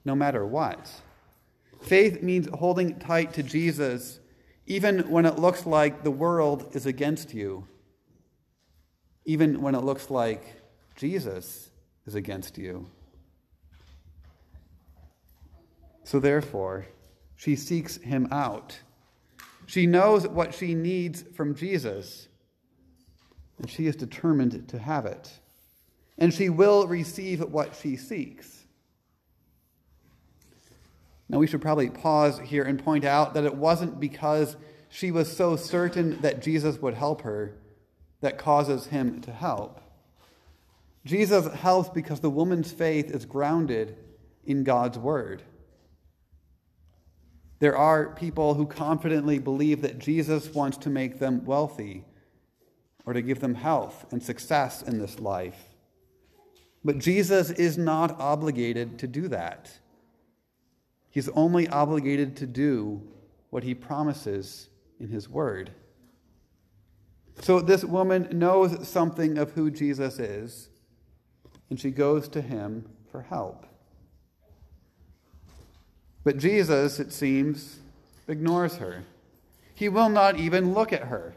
no 0.07 0.15
matter 0.15 0.43
what. 0.43 0.89
Faith 1.81 2.23
means 2.23 2.47
holding 2.51 2.97
tight 2.97 3.33
to 3.33 3.43
Jesus 3.43 4.19
even 4.65 5.09
when 5.09 5.25
it 5.25 5.39
looks 5.39 5.65
like 5.65 6.03
the 6.03 6.11
world 6.11 6.69
is 6.73 6.85
against 6.85 7.33
you, 7.33 7.65
even 9.25 9.61
when 9.61 9.75
it 9.75 9.83
looks 9.83 10.09
like 10.09 10.61
Jesus 10.95 11.69
is 12.05 12.15
against 12.15 12.57
you. 12.57 12.89
So, 16.03 16.19
therefore, 16.19 16.87
she 17.35 17.55
seeks 17.55 17.97
him 17.97 18.27
out. 18.31 18.77
She 19.67 19.85
knows 19.85 20.27
what 20.27 20.53
she 20.53 20.73
needs 20.73 21.23
from 21.33 21.55
Jesus, 21.55 22.27
and 23.57 23.69
she 23.69 23.87
is 23.87 23.95
determined 23.95 24.67
to 24.69 24.79
have 24.79 25.05
it. 25.05 25.31
And 26.17 26.33
she 26.33 26.49
will 26.49 26.87
receive 26.87 27.41
what 27.41 27.75
she 27.75 27.95
seeks. 27.95 28.56
Now, 31.29 31.39
we 31.39 31.47
should 31.47 31.61
probably 31.61 31.89
pause 31.89 32.39
here 32.39 32.63
and 32.63 32.83
point 32.83 33.03
out 33.03 33.33
that 33.33 33.43
it 33.43 33.55
wasn't 33.55 33.99
because 33.99 34.55
she 34.89 35.11
was 35.11 35.35
so 35.35 35.55
certain 35.55 36.21
that 36.21 36.41
Jesus 36.41 36.81
would 36.81 36.93
help 36.93 37.21
her 37.21 37.53
that 38.21 38.37
causes 38.37 38.87
him 38.87 39.21
to 39.21 39.31
help. 39.31 39.81
Jesus 41.05 41.47
helps 41.53 41.89
because 41.89 42.19
the 42.19 42.29
woman's 42.29 42.71
faith 42.71 43.11
is 43.11 43.25
grounded 43.25 43.97
in 44.45 44.63
God's 44.63 44.97
word. 44.97 45.43
There 47.59 47.75
are 47.75 48.13
people 48.13 48.53
who 48.53 48.65
confidently 48.65 49.39
believe 49.39 49.81
that 49.81 49.99
Jesus 49.99 50.53
wants 50.53 50.77
to 50.79 50.89
make 50.89 51.19
them 51.19 51.43
wealthy 51.45 52.05
or 53.05 53.13
to 53.13 53.21
give 53.21 53.39
them 53.39 53.55
health 53.55 54.05
and 54.11 54.21
success 54.21 54.81
in 54.81 54.99
this 54.99 55.19
life. 55.19 55.75
But 56.83 56.99
Jesus 56.99 57.49
is 57.49 57.77
not 57.77 58.19
obligated 58.19 58.99
to 58.99 59.07
do 59.07 59.27
that. 59.29 59.79
He's 61.17 61.29
only 61.29 61.67
obligated 61.67 62.37
to 62.37 62.45
do 62.45 63.01
what 63.49 63.63
he 63.63 63.73
promises 63.73 64.69
in 64.99 65.09
his 65.09 65.27
word. 65.27 65.71
So 67.41 67.59
this 67.59 67.83
woman 67.83 68.27
knows 68.33 68.87
something 68.87 69.39
of 69.39 69.49
who 69.53 69.71
Jesus 69.71 70.19
is, 70.19 70.69
and 71.71 71.79
she 71.79 71.89
goes 71.89 72.27
to 72.27 72.39
him 72.39 72.87
for 73.11 73.23
help. 73.23 73.65
But 76.23 76.37
Jesus, 76.37 76.99
it 76.99 77.11
seems, 77.11 77.79
ignores 78.27 78.75
her. 78.75 79.01
He 79.73 79.89
will 79.89 80.09
not 80.09 80.37
even 80.37 80.75
look 80.75 80.93
at 80.93 81.05
her. 81.05 81.33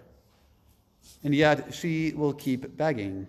And 1.24 1.34
yet 1.34 1.72
she 1.72 2.12
will 2.12 2.34
keep 2.34 2.76
begging. 2.76 3.28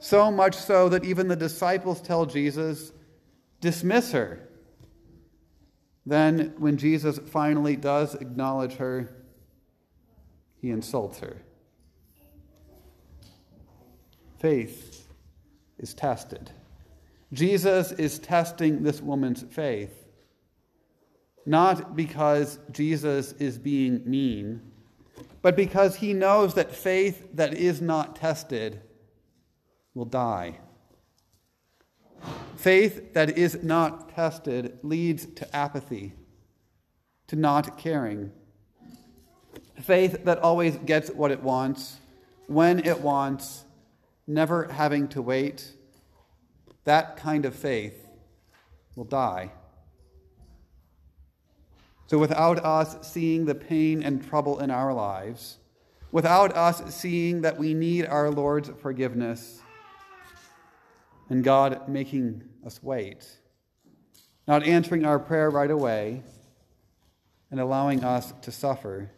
So 0.00 0.32
much 0.32 0.56
so 0.56 0.88
that 0.88 1.04
even 1.04 1.28
the 1.28 1.36
disciples 1.36 2.00
tell 2.00 2.26
Jesus, 2.26 2.90
dismiss 3.60 4.10
her. 4.10 4.48
Then, 6.06 6.54
when 6.58 6.76
Jesus 6.76 7.18
finally 7.18 7.76
does 7.76 8.14
acknowledge 8.14 8.74
her, 8.74 9.08
he 10.60 10.70
insults 10.70 11.20
her. 11.20 11.38
Faith 14.38 15.08
is 15.78 15.94
tested. 15.94 16.50
Jesus 17.32 17.92
is 17.92 18.18
testing 18.18 18.82
this 18.82 19.00
woman's 19.00 19.42
faith 19.42 20.04
not 21.46 21.94
because 21.94 22.58
Jesus 22.70 23.32
is 23.32 23.58
being 23.58 24.02
mean, 24.08 24.62
but 25.42 25.56
because 25.56 25.96
he 25.96 26.14
knows 26.14 26.54
that 26.54 26.74
faith 26.74 27.28
that 27.34 27.54
is 27.54 27.80
not 27.80 28.16
tested 28.16 28.80
will 29.94 30.06
die. 30.06 30.58
Faith 32.64 33.12
that 33.12 33.36
is 33.36 33.62
not 33.62 34.08
tested 34.14 34.78
leads 34.82 35.26
to 35.26 35.54
apathy, 35.54 36.14
to 37.26 37.36
not 37.36 37.76
caring. 37.76 38.32
faith 39.82 40.24
that 40.24 40.38
always 40.38 40.78
gets 40.78 41.10
what 41.10 41.30
it 41.30 41.42
wants, 41.42 41.98
when 42.46 42.78
it 42.78 43.02
wants, 43.02 43.66
never 44.26 44.64
having 44.68 45.06
to 45.08 45.20
wait, 45.20 45.72
that 46.84 47.18
kind 47.18 47.44
of 47.44 47.54
faith 47.54 48.08
will 48.96 49.04
die. 49.04 49.52
So, 52.06 52.16
without 52.16 52.64
us 52.64 52.96
seeing 53.06 53.44
the 53.44 53.54
pain 53.54 54.02
and 54.02 54.26
trouble 54.26 54.58
in 54.60 54.70
our 54.70 54.94
lives, 54.94 55.58
without 56.10 56.56
us 56.56 56.94
seeing 56.94 57.42
that 57.42 57.58
we 57.58 57.74
need 57.74 58.06
our 58.06 58.30
Lord's 58.30 58.70
forgiveness, 58.80 59.60
and 61.28 61.42
God 61.42 61.88
making 61.88 62.44
us 62.64 62.82
wait, 62.82 63.26
not 64.46 64.62
answering 64.62 65.04
our 65.04 65.18
prayer 65.18 65.50
right 65.50 65.70
away, 65.70 66.22
and 67.50 67.60
allowing 67.60 68.04
us 68.04 68.32
to 68.42 68.50
suffer. 68.50 69.10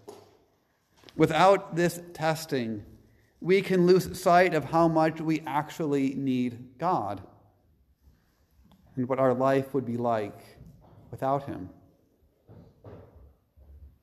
Without 1.16 1.75
this 1.75 2.00
testing, 2.12 2.84
we 3.40 3.62
can 3.62 3.86
lose 3.86 4.20
sight 4.20 4.54
of 4.54 4.64
how 4.64 4.88
much 4.88 5.20
we 5.20 5.42
actually 5.46 6.14
need 6.14 6.78
God 6.78 7.22
and 8.96 9.08
what 9.08 9.18
our 9.18 9.34
life 9.34 9.72
would 9.75 9.84
be 9.84 9.96
like 9.96 10.38
without 11.10 11.44
Him. 11.44 11.70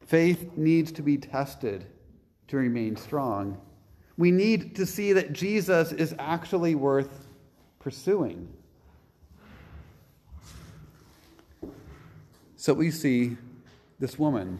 Faith 0.05 0.51
needs 0.55 0.91
to 0.91 1.01
be 1.01 1.17
tested 1.17 1.85
to 2.47 2.57
remain 2.57 2.95
strong. 2.95 3.59
We 4.17 4.31
need 4.31 4.75
to 4.75 4.85
see 4.85 5.13
that 5.13 5.33
Jesus 5.33 5.91
is 5.91 6.13
actually 6.19 6.75
worth 6.75 7.22
pursuing. 7.83 8.47
So 12.55 12.73
we 12.73 12.91
see 12.91 13.35
this 13.99 14.17
woman. 14.17 14.59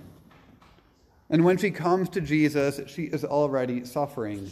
And 1.29 1.45
when 1.45 1.57
she 1.57 1.71
comes 1.71 2.09
to 2.09 2.21
Jesus, 2.21 2.81
she 2.91 3.03
is 3.03 3.23
already 3.23 3.85
suffering. 3.85 4.51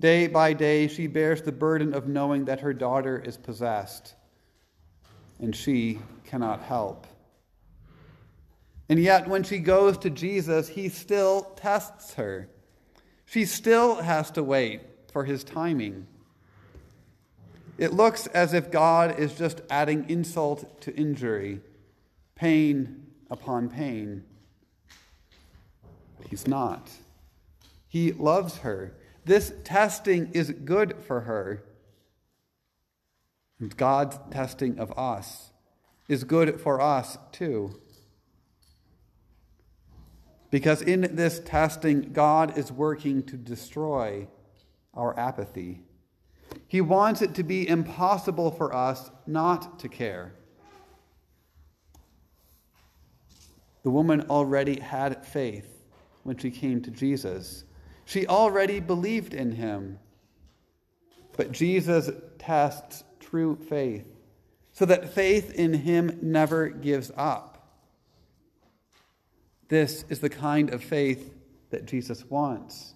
Day 0.00 0.26
by 0.26 0.54
day, 0.54 0.88
she 0.88 1.06
bears 1.06 1.40
the 1.40 1.52
burden 1.52 1.94
of 1.94 2.08
knowing 2.08 2.46
that 2.46 2.60
her 2.60 2.74
daughter 2.74 3.22
is 3.24 3.36
possessed, 3.36 4.14
and 5.38 5.54
she 5.54 6.00
cannot 6.24 6.62
help. 6.62 7.06
And 8.88 8.98
yet, 8.98 9.28
when 9.28 9.44
she 9.44 9.58
goes 9.58 9.96
to 9.98 10.10
Jesus, 10.10 10.68
he 10.68 10.88
still 10.88 11.42
tests 11.56 12.14
her. 12.14 12.48
She 13.24 13.44
still 13.44 13.96
has 13.96 14.30
to 14.32 14.42
wait 14.42 14.80
for 15.12 15.24
his 15.24 15.44
timing. 15.44 16.06
It 17.78 17.92
looks 17.92 18.26
as 18.28 18.52
if 18.52 18.72
God 18.72 19.18
is 19.20 19.34
just 19.34 19.62
adding 19.70 20.10
insult 20.10 20.80
to 20.82 20.94
injury, 20.94 21.60
pain 22.34 23.06
upon 23.30 23.68
pain. 23.68 24.24
He's 26.28 26.48
not. 26.48 26.90
He 27.86 28.12
loves 28.12 28.58
her. 28.58 28.94
This 29.24 29.52
testing 29.62 30.30
is 30.32 30.50
good 30.50 30.96
for 31.06 31.20
her. 31.20 31.62
And 33.60 33.76
God's 33.76 34.18
testing 34.30 34.78
of 34.78 34.92
us 34.98 35.52
is 36.08 36.24
good 36.24 36.60
for 36.60 36.80
us 36.80 37.16
too. 37.32 37.80
Because 40.50 40.80
in 40.82 41.14
this 41.14 41.40
testing, 41.40 42.12
God 42.12 42.56
is 42.56 42.72
working 42.72 43.22
to 43.24 43.36
destroy 43.36 44.26
our 44.94 45.18
apathy. 45.18 45.82
He 46.68 46.82
wants 46.82 47.22
it 47.22 47.34
to 47.34 47.42
be 47.42 47.66
impossible 47.66 48.50
for 48.50 48.74
us 48.74 49.10
not 49.26 49.78
to 49.80 49.88
care. 49.88 50.34
The 53.82 53.90
woman 53.90 54.26
already 54.28 54.78
had 54.78 55.24
faith 55.24 55.82
when 56.24 56.36
she 56.36 56.50
came 56.50 56.82
to 56.82 56.90
Jesus. 56.90 57.64
She 58.04 58.26
already 58.26 58.80
believed 58.80 59.32
in 59.32 59.52
him. 59.52 59.98
But 61.36 61.52
Jesus 61.52 62.10
tests 62.38 63.02
true 63.18 63.56
faith 63.56 64.06
so 64.74 64.84
that 64.84 65.14
faith 65.14 65.54
in 65.54 65.72
him 65.72 66.18
never 66.20 66.68
gives 66.68 67.10
up. 67.16 67.54
This 69.68 70.04
is 70.08 70.20
the 70.20 70.30
kind 70.30 70.70
of 70.70 70.82
faith 70.84 71.34
that 71.70 71.86
Jesus 71.86 72.24
wants. 72.26 72.94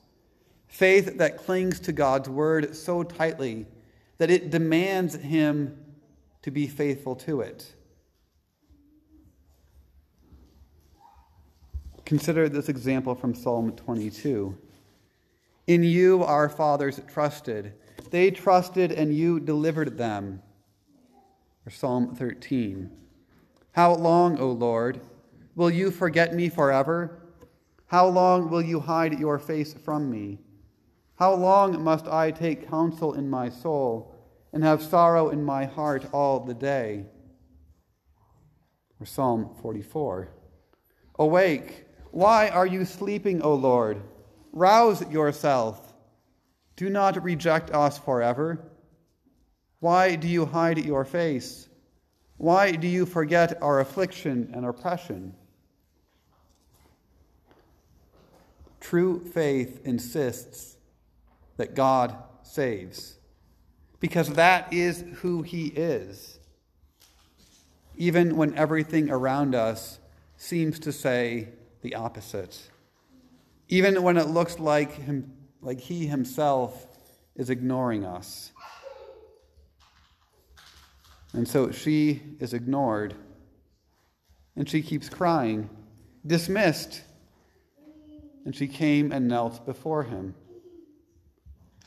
Faith 0.72 1.18
that 1.18 1.36
clings 1.36 1.78
to 1.78 1.92
God's 1.92 2.30
word 2.30 2.74
so 2.74 3.02
tightly 3.02 3.66
that 4.16 4.30
it 4.30 4.48
demands 4.48 5.14
him 5.16 5.76
to 6.40 6.50
be 6.50 6.66
faithful 6.66 7.14
to 7.14 7.42
it. 7.42 7.74
Consider 12.06 12.48
this 12.48 12.70
example 12.70 13.14
from 13.14 13.34
Psalm 13.34 13.72
22. 13.72 14.56
In 15.66 15.82
you 15.82 16.24
our 16.24 16.48
fathers 16.48 16.98
trusted. 17.06 17.74
They 18.10 18.30
trusted 18.30 18.92
and 18.92 19.14
you 19.14 19.40
delivered 19.40 19.98
them. 19.98 20.40
Or 21.66 21.70
Psalm 21.70 22.16
13. 22.16 22.90
How 23.72 23.94
long, 23.94 24.40
O 24.40 24.50
Lord? 24.50 25.02
Will 25.54 25.70
you 25.70 25.90
forget 25.90 26.34
me 26.34 26.48
forever? 26.48 27.18
How 27.88 28.06
long 28.06 28.48
will 28.48 28.62
you 28.62 28.80
hide 28.80 29.20
your 29.20 29.38
face 29.38 29.74
from 29.74 30.10
me? 30.10 30.38
How 31.22 31.34
long 31.34 31.84
must 31.84 32.08
I 32.08 32.32
take 32.32 32.68
counsel 32.68 33.14
in 33.14 33.30
my 33.30 33.48
soul 33.48 34.12
and 34.52 34.64
have 34.64 34.82
sorrow 34.82 35.28
in 35.28 35.44
my 35.44 35.66
heart 35.66 36.04
all 36.12 36.40
the 36.40 36.52
day? 36.52 37.04
Or 38.98 39.06
Psalm 39.06 39.54
44. 39.62 40.30
Awake! 41.20 41.86
Why 42.10 42.48
are 42.48 42.66
you 42.66 42.84
sleeping, 42.84 43.40
O 43.40 43.54
Lord? 43.54 44.02
Rouse 44.50 45.08
yourself. 45.12 45.94
Do 46.74 46.90
not 46.90 47.22
reject 47.22 47.70
us 47.70 47.96
forever. 47.98 48.58
Why 49.78 50.16
do 50.16 50.26
you 50.26 50.44
hide 50.44 50.84
your 50.84 51.04
face? 51.04 51.68
Why 52.36 52.72
do 52.72 52.88
you 52.88 53.06
forget 53.06 53.62
our 53.62 53.78
affliction 53.78 54.50
and 54.52 54.66
oppression? 54.66 55.36
True 58.80 59.24
faith 59.24 59.82
insists 59.84 60.78
that 61.56 61.74
God 61.74 62.16
saves. 62.42 63.16
Because 64.00 64.30
that 64.34 64.72
is 64.72 65.04
who 65.16 65.42
He 65.42 65.66
is, 65.68 66.38
even 67.96 68.36
when 68.36 68.56
everything 68.56 69.10
around 69.10 69.54
us 69.54 69.98
seems 70.36 70.78
to 70.80 70.92
say 70.92 71.48
the 71.82 71.94
opposite, 71.94 72.70
even 73.68 74.02
when 74.02 74.16
it 74.16 74.26
looks 74.26 74.58
like, 74.58 74.92
him, 74.92 75.32
like 75.60 75.80
He 75.80 76.06
Himself 76.06 76.86
is 77.36 77.48
ignoring 77.48 78.04
us. 78.04 78.50
And 81.32 81.48
so 81.48 81.70
she 81.70 82.22
is 82.40 82.52
ignored, 82.52 83.14
and 84.56 84.68
she 84.68 84.82
keeps 84.82 85.08
crying, 85.08 85.70
dismissed. 86.26 87.02
And 88.44 88.56
she 88.56 88.66
came 88.66 89.12
and 89.12 89.28
knelt 89.28 89.64
before 89.64 90.02
him. 90.02 90.34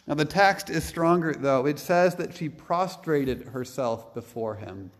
Now, 0.07 0.13
the 0.13 0.25
text 0.25 0.69
is 0.69 0.83
stronger, 0.83 1.33
though. 1.33 1.65
It 1.65 1.79
says 1.79 2.15
that 2.15 2.35
she 2.35 2.47
prostrated 2.47 3.47
herself 3.47 4.13
before 4.13 4.55
him, 4.55 4.91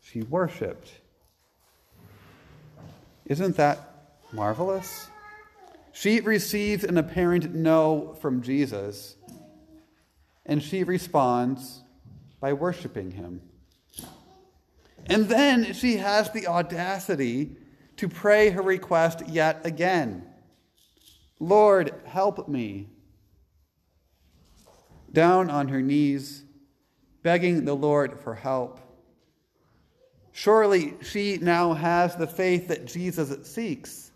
she 0.00 0.22
worshiped. 0.22 0.92
Isn't 3.26 3.56
that 3.56 3.78
marvelous? 4.32 5.08
She 5.92 6.20
receives 6.20 6.84
an 6.84 6.98
apparent 6.98 7.54
no 7.54 8.16
from 8.20 8.42
Jesus, 8.42 9.16
and 10.46 10.62
she 10.62 10.84
responds 10.84 11.82
by 12.40 12.52
worshiping 12.52 13.10
him. 13.12 13.42
And 15.06 15.28
then 15.28 15.72
she 15.72 15.96
has 15.96 16.30
the 16.30 16.46
audacity 16.46 17.56
to 17.96 18.08
pray 18.08 18.50
her 18.50 18.62
request 18.62 19.28
yet 19.28 19.66
again. 19.66 20.24
Lord, 21.38 21.92
help 22.04 22.48
me. 22.48 22.88
Down 25.12 25.50
on 25.50 25.68
her 25.68 25.82
knees, 25.82 26.44
begging 27.22 27.64
the 27.64 27.74
Lord 27.74 28.20
for 28.20 28.34
help. 28.34 28.80
Surely 30.32 30.94
she 31.02 31.38
now 31.38 31.74
has 31.74 32.16
the 32.16 32.26
faith 32.26 32.68
that 32.68 32.86
Jesus 32.86 33.46
seeks. 33.46 34.12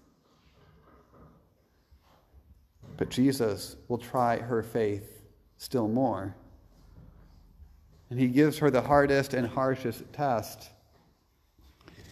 But 2.97 3.11
Jesus 3.11 3.77
will 3.89 3.99
try 3.99 4.39
her 4.39 4.63
faith 4.63 5.23
still 5.57 5.89
more. 5.89 6.35
And 8.11 8.21
he 8.21 8.29
gives 8.29 8.59
her 8.59 8.71
the 8.71 8.83
hardest 8.83 9.35
and 9.35 9.47
harshest 9.47 10.05
test. 10.13 10.71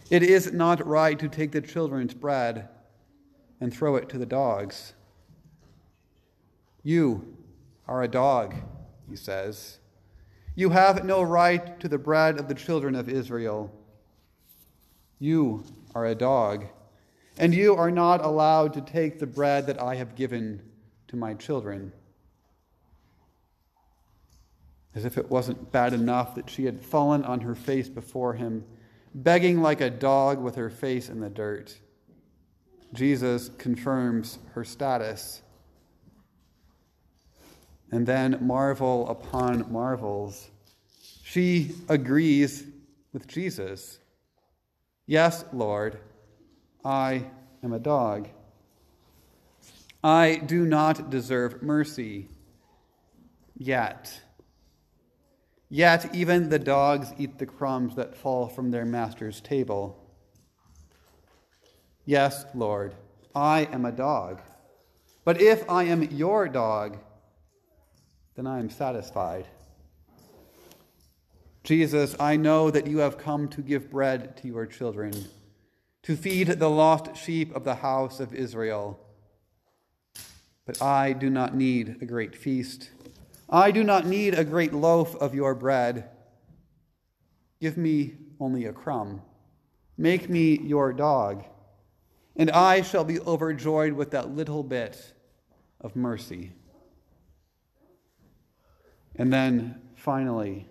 It 0.09 0.23
is 0.23 0.51
not 0.51 0.85
right 0.85 1.17
to 1.17 1.29
take 1.29 1.51
the 1.51 1.61
children's 1.61 2.13
bread 2.13 2.67
and 3.61 3.73
throw 3.73 3.95
it 3.95 4.09
to 4.09 4.17
the 4.17 4.25
dogs. 4.25 4.93
You 6.83 7.37
are 7.87 8.03
a 8.03 8.07
dog, 8.07 8.55
he 9.09 9.15
says. 9.15 9.77
You 10.55 10.69
have 10.69 11.03
no 11.05 11.21
right 11.21 11.79
to 11.79 11.87
the 11.87 11.97
bread 11.97 12.39
of 12.39 12.47
the 12.47 12.53
children 12.53 12.95
of 12.95 13.09
Israel. 13.09 13.71
You 15.19 15.63
are 15.95 16.05
a 16.05 16.15
dog. 16.15 16.65
and 17.37 17.53
you 17.53 17.75
are 17.75 17.91
not 17.91 18.23
allowed 18.23 18.73
to 18.73 18.81
take 18.81 19.19
the 19.19 19.27
bread 19.27 19.67
that 19.67 19.81
I 19.81 19.95
have 19.95 20.15
given 20.15 20.61
to 21.07 21.15
my 21.15 21.33
children. 21.33 21.91
As 24.95 25.05
if 25.05 25.17
it 25.17 25.29
wasn't 25.29 25.71
bad 25.71 25.93
enough 25.93 26.35
that 26.35 26.49
she 26.49 26.65
had 26.65 26.81
fallen 26.81 27.23
on 27.23 27.41
her 27.41 27.55
face 27.55 27.89
before 27.89 28.33
him, 28.33 28.63
begging 29.15 29.61
like 29.61 29.81
a 29.81 29.89
dog 29.89 30.39
with 30.41 30.55
her 30.55 30.69
face 30.69 31.09
in 31.09 31.19
the 31.19 31.29
dirt. 31.29 31.77
Jesus 32.93 33.49
confirms 33.57 34.39
her 34.53 34.63
status. 34.63 35.42
And 37.93 38.07
then, 38.07 38.39
marvel 38.41 39.07
upon 39.07 39.71
marvels, 39.71 40.49
she 41.23 41.75
agrees 41.87 42.63
with 43.13 43.27
Jesus. 43.27 43.99
Yes, 45.05 45.45
Lord, 45.53 45.99
I 46.83 47.25
am 47.61 47.71
a 47.71 47.77
dog. 47.77 48.29
I 50.03 50.41
do 50.43 50.65
not 50.65 51.11
deserve 51.11 51.61
mercy. 51.61 52.29
Yet, 53.55 54.21
yet 55.69 56.15
even 56.15 56.49
the 56.49 56.57
dogs 56.57 57.13
eat 57.19 57.37
the 57.37 57.45
crumbs 57.45 57.95
that 57.95 58.15
fall 58.15 58.47
from 58.47 58.71
their 58.71 58.85
master's 58.85 59.39
table. 59.39 60.03
Yes, 62.05 62.43
Lord, 62.55 62.95
I 63.35 63.65
am 63.71 63.85
a 63.85 63.91
dog. 63.91 64.41
But 65.23 65.39
if 65.39 65.69
I 65.69 65.83
am 65.83 66.01
your 66.01 66.49
dog, 66.49 66.97
then 68.35 68.47
I 68.47 68.59
am 68.59 68.69
satisfied. 68.69 69.45
Jesus, 71.63 72.15
I 72.19 72.35
know 72.35 72.69
that 72.71 72.87
you 72.87 72.97
have 72.97 73.17
come 73.17 73.47
to 73.49 73.61
give 73.61 73.89
bread 73.89 74.35
to 74.37 74.47
your 74.47 74.65
children, 74.65 75.13
to 76.03 76.17
feed 76.17 76.47
the 76.47 76.69
lost 76.69 77.15
sheep 77.15 77.55
of 77.55 77.63
the 77.63 77.75
house 77.75 78.19
of 78.19 78.33
Israel. 78.33 78.99
But 80.65 80.81
I 80.81 81.13
do 81.13 81.29
not 81.29 81.55
need 81.55 81.97
a 82.01 82.05
great 82.05 82.35
feast. 82.35 82.89
I 83.49 83.71
do 83.71 83.83
not 83.83 84.05
need 84.05 84.33
a 84.33 84.43
great 84.43 84.73
loaf 84.73 85.15
of 85.15 85.35
your 85.35 85.55
bread. 85.55 86.09
Give 87.61 87.77
me 87.77 88.15
only 88.39 88.65
a 88.65 88.73
crumb. 88.73 89.21
Make 89.97 90.29
me 90.29 90.59
your 90.59 90.91
dog, 90.91 91.45
and 92.35 92.49
I 92.51 92.81
shall 92.81 93.03
be 93.03 93.19
overjoyed 93.21 93.93
with 93.93 94.11
that 94.11 94.35
little 94.35 94.63
bit 94.63 95.13
of 95.79 95.95
mercy. 95.95 96.51
And 99.15 99.31
then 99.31 99.81
finally, 99.95 100.67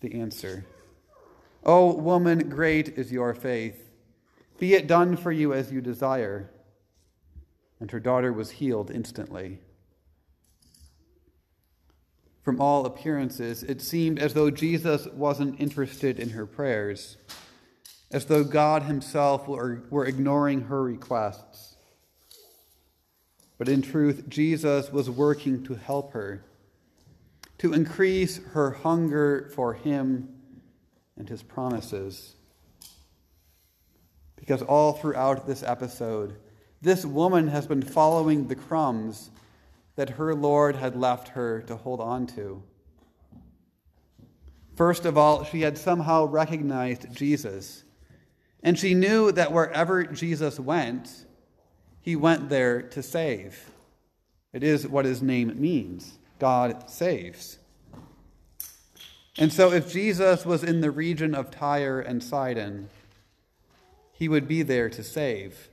the 0.00 0.20
answer 0.20 0.64
O 1.64 1.94
woman, 1.94 2.48
great 2.48 2.88
is 2.90 3.12
your 3.12 3.34
faith. 3.34 3.90
Be 4.58 4.74
it 4.74 4.86
done 4.86 5.16
for 5.16 5.32
you 5.32 5.52
as 5.52 5.72
you 5.72 5.80
desire. 5.80 6.50
And 7.80 7.90
her 7.90 8.00
daughter 8.00 8.32
was 8.32 8.52
healed 8.52 8.90
instantly. 8.90 9.60
From 12.42 12.60
all 12.60 12.86
appearances, 12.86 13.62
it 13.62 13.82
seemed 13.82 14.18
as 14.18 14.34
though 14.34 14.50
Jesus 14.50 15.06
wasn't 15.08 15.60
interested 15.60 16.18
in 16.18 16.30
her 16.30 16.46
prayers, 16.46 17.16
as 18.10 18.26
though 18.26 18.44
God 18.44 18.84
Himself 18.84 19.46
were, 19.46 19.82
were 19.90 20.06
ignoring 20.06 20.62
her 20.62 20.82
requests. 20.82 21.76
But 23.58 23.68
in 23.68 23.82
truth, 23.82 24.28
Jesus 24.28 24.90
was 24.90 25.10
working 25.10 25.62
to 25.64 25.74
help 25.74 26.12
her 26.12 26.44
to 27.60 27.74
increase 27.74 28.40
her 28.52 28.70
hunger 28.70 29.50
for 29.54 29.74
Him 29.74 30.30
and 31.18 31.28
His 31.28 31.42
promises. 31.42 32.34
Because 34.34 34.62
all 34.62 34.94
throughout 34.94 35.46
this 35.46 35.62
episode, 35.62 36.36
this 36.80 37.04
woman 37.04 37.48
has 37.48 37.66
been 37.66 37.82
following 37.82 38.48
the 38.48 38.54
crumbs 38.54 39.30
that 39.96 40.08
her 40.10 40.34
Lord 40.34 40.76
had 40.76 40.96
left 40.96 41.28
her 41.28 41.60
to 41.62 41.76
hold 41.76 42.00
on 42.00 42.26
to. 42.28 42.62
First 44.74 45.04
of 45.04 45.18
all, 45.18 45.44
she 45.44 45.60
had 45.60 45.76
somehow 45.76 46.24
recognized 46.24 47.14
Jesus, 47.14 47.84
and 48.62 48.78
she 48.78 48.94
knew 48.94 49.32
that 49.32 49.52
wherever 49.52 50.04
Jesus 50.04 50.58
went, 50.58 51.26
he 52.00 52.16
went 52.16 52.48
there 52.48 52.80
to 52.80 53.02
save. 53.02 53.70
It 54.54 54.62
is 54.62 54.88
what 54.88 55.04
his 55.04 55.20
name 55.20 55.60
means. 55.60 56.16
God 56.40 56.90
saves. 56.90 57.58
And 59.38 59.52
so, 59.52 59.72
if 59.72 59.92
Jesus 59.92 60.44
was 60.44 60.64
in 60.64 60.80
the 60.80 60.90
region 60.90 61.34
of 61.34 61.50
Tyre 61.50 62.00
and 62.00 62.22
Sidon, 62.22 62.90
he 64.12 64.28
would 64.28 64.48
be 64.48 64.62
there 64.62 64.90
to 64.90 65.04
save, 65.04 65.68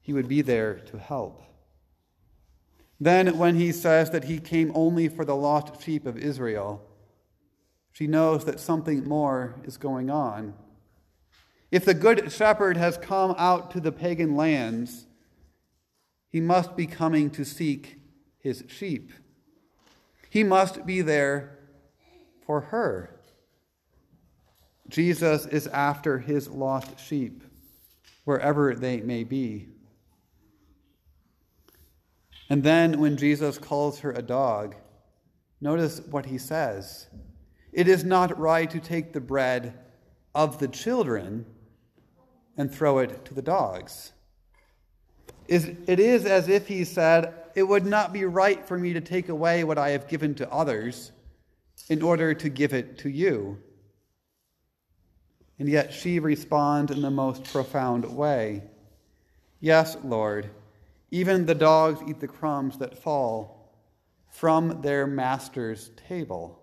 he 0.00 0.12
would 0.12 0.28
be 0.28 0.40
there 0.40 0.74
to 0.86 0.98
help. 0.98 1.42
Then, 2.98 3.36
when 3.36 3.56
he 3.56 3.72
says 3.72 4.10
that 4.10 4.24
he 4.24 4.38
came 4.38 4.72
only 4.74 5.08
for 5.08 5.24
the 5.24 5.36
lost 5.36 5.82
sheep 5.82 6.06
of 6.06 6.16
Israel, 6.16 6.82
she 7.92 8.06
knows 8.06 8.44
that 8.46 8.58
something 8.58 9.06
more 9.06 9.56
is 9.64 9.76
going 9.76 10.10
on. 10.10 10.54
If 11.70 11.84
the 11.84 11.94
Good 11.94 12.32
Shepherd 12.32 12.76
has 12.76 12.96
come 12.96 13.34
out 13.36 13.70
to 13.72 13.80
the 13.80 13.92
pagan 13.92 14.34
lands, 14.34 15.06
he 16.28 16.40
must 16.40 16.76
be 16.76 16.86
coming 16.86 17.30
to 17.30 17.44
seek 17.44 17.98
his 18.38 18.64
sheep. 18.68 19.12
He 20.30 20.44
must 20.44 20.84
be 20.86 21.02
there 21.02 21.58
for 22.46 22.60
her. 22.60 23.20
Jesus 24.88 25.46
is 25.46 25.66
after 25.68 26.18
his 26.18 26.48
lost 26.48 27.00
sheep, 27.00 27.42
wherever 28.24 28.74
they 28.74 29.00
may 29.00 29.24
be. 29.24 29.68
And 32.48 32.62
then 32.62 33.00
when 33.00 33.16
Jesus 33.16 33.58
calls 33.58 34.00
her 34.00 34.12
a 34.12 34.22
dog, 34.22 34.76
notice 35.60 36.00
what 36.10 36.26
he 36.26 36.38
says. 36.38 37.08
It 37.72 37.88
is 37.88 38.04
not 38.04 38.38
right 38.38 38.70
to 38.70 38.78
take 38.78 39.12
the 39.12 39.20
bread 39.20 39.74
of 40.34 40.58
the 40.58 40.68
children 40.68 41.46
and 42.56 42.72
throw 42.72 42.98
it 42.98 43.24
to 43.24 43.34
the 43.34 43.42
dogs. 43.42 44.12
It 45.48 46.00
is 46.00 46.24
as 46.24 46.48
if 46.48 46.68
he 46.68 46.84
said, 46.84 47.34
it 47.56 47.66
would 47.66 47.86
not 47.86 48.12
be 48.12 48.26
right 48.26 48.68
for 48.68 48.78
me 48.78 48.92
to 48.92 49.00
take 49.00 49.30
away 49.30 49.64
what 49.64 49.78
I 49.78 49.90
have 49.90 50.08
given 50.08 50.34
to 50.36 50.52
others 50.52 51.10
in 51.88 52.02
order 52.02 52.34
to 52.34 52.48
give 52.50 52.74
it 52.74 52.98
to 52.98 53.08
you. 53.08 53.58
And 55.58 55.66
yet 55.66 55.94
she 55.94 56.18
responds 56.18 56.92
in 56.92 57.00
the 57.00 57.10
most 57.10 57.44
profound 57.44 58.04
way 58.14 58.62
Yes, 59.58 59.96
Lord, 60.04 60.50
even 61.10 61.46
the 61.46 61.54
dogs 61.54 62.02
eat 62.06 62.20
the 62.20 62.28
crumbs 62.28 62.76
that 62.78 63.02
fall 63.02 63.72
from 64.28 64.82
their 64.82 65.06
master's 65.06 65.90
table. 66.08 66.62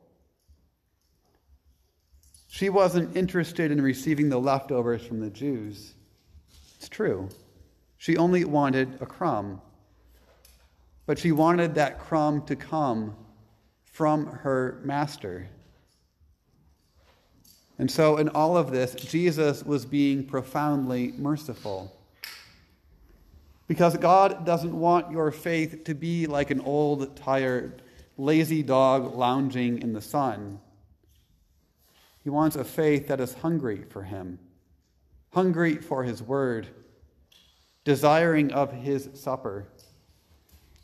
She 2.49 2.69
wasn't 2.69 3.17
interested 3.17 3.71
in 3.71 3.81
receiving 3.81 4.29
the 4.29 4.39
leftovers 4.39 5.03
from 5.03 5.21
the 5.21 5.31
Jews. 5.31 5.95
It's 6.77 6.87
true. 6.87 7.29
She 7.97 8.15
only 8.15 8.45
wanted 8.45 9.01
a 9.01 9.07
crumb 9.07 9.59
but 11.05 11.19
she 11.19 11.31
wanted 11.31 11.75
that 11.75 11.99
crumb 11.99 12.45
to 12.45 12.55
come 12.55 13.15
from 13.83 14.25
her 14.27 14.79
master. 14.83 15.49
And 17.77 17.89
so, 17.89 18.17
in 18.17 18.29
all 18.29 18.55
of 18.55 18.71
this, 18.71 18.93
Jesus 18.95 19.63
was 19.63 19.85
being 19.85 20.25
profoundly 20.25 21.13
merciful. 21.17 21.95
Because 23.67 23.97
God 23.97 24.45
doesn't 24.45 24.77
want 24.77 25.11
your 25.11 25.31
faith 25.31 25.83
to 25.85 25.95
be 25.95 26.27
like 26.27 26.51
an 26.51 26.61
old, 26.61 27.15
tired, 27.15 27.81
lazy 28.17 28.61
dog 28.61 29.15
lounging 29.15 29.81
in 29.81 29.93
the 29.93 30.01
sun. 30.01 30.59
He 32.23 32.29
wants 32.29 32.55
a 32.55 32.63
faith 32.63 33.07
that 33.07 33.19
is 33.19 33.33
hungry 33.33 33.83
for 33.89 34.03
Him, 34.03 34.39
hungry 35.33 35.75
for 35.75 36.03
His 36.03 36.21
word, 36.21 36.67
desiring 37.83 38.51
of 38.53 38.71
His 38.71 39.09
supper 39.13 39.67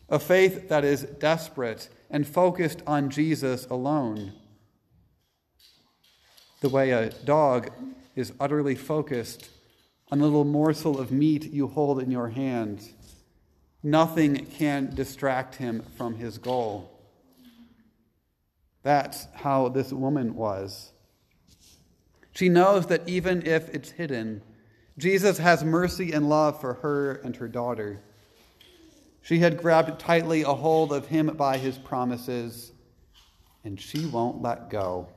a 0.10 0.20
faith 0.20 0.70
that 0.70 0.84
is 0.84 1.04
desperate 1.04 1.90
and 2.10 2.28
focused 2.28 2.82
on 2.88 3.10
Jesus 3.10 3.66
alone. 3.68 4.34
The 6.62 6.70
way 6.70 6.92
a 6.92 7.10
dog 7.10 7.72
is 8.16 8.34
utterly 8.40 8.76
focused 8.76 9.50
on 10.12 10.20
the 10.20 10.26
little 10.26 10.44
morsel 10.44 11.00
of 11.00 11.12
meat 11.12 11.52
you 11.52 11.68
hold 11.68 12.02
in 12.02 12.12
your 12.12 12.30
hand. 12.30 12.90
Nothing 13.84 14.46
can 14.48 14.94
distract 14.94 15.56
him 15.56 15.84
from 15.96 16.16
his 16.16 16.38
goal. 16.38 17.00
That's 18.82 19.28
how 19.36 19.70
this 19.70 19.94
woman 19.94 20.36
was. 20.36 20.92
She 22.32 22.50
knows 22.50 22.88
that 22.88 23.08
even 23.08 23.46
if 23.46 23.70
it's 23.70 23.92
hidden, 23.92 24.42
Jesus 24.98 25.38
has 25.38 25.64
mercy 25.64 26.12
and 26.12 26.28
love 26.28 26.60
for 26.60 26.76
her 26.76 27.14
and 27.16 27.36
her 27.38 27.48
daughter. 27.48 28.02
She 29.22 29.40
had 29.40 29.58
grabbed 29.58 30.00
tightly 30.00 30.42
a 30.42 30.54
hold 30.54 30.92
of 30.92 31.08
him 31.08 31.28
by 31.28 31.58
his 31.58 31.78
promises, 31.78 32.72
and 33.64 33.80
she 33.80 34.06
won't 34.06 34.42
let 34.42 34.70
go. 34.70 35.10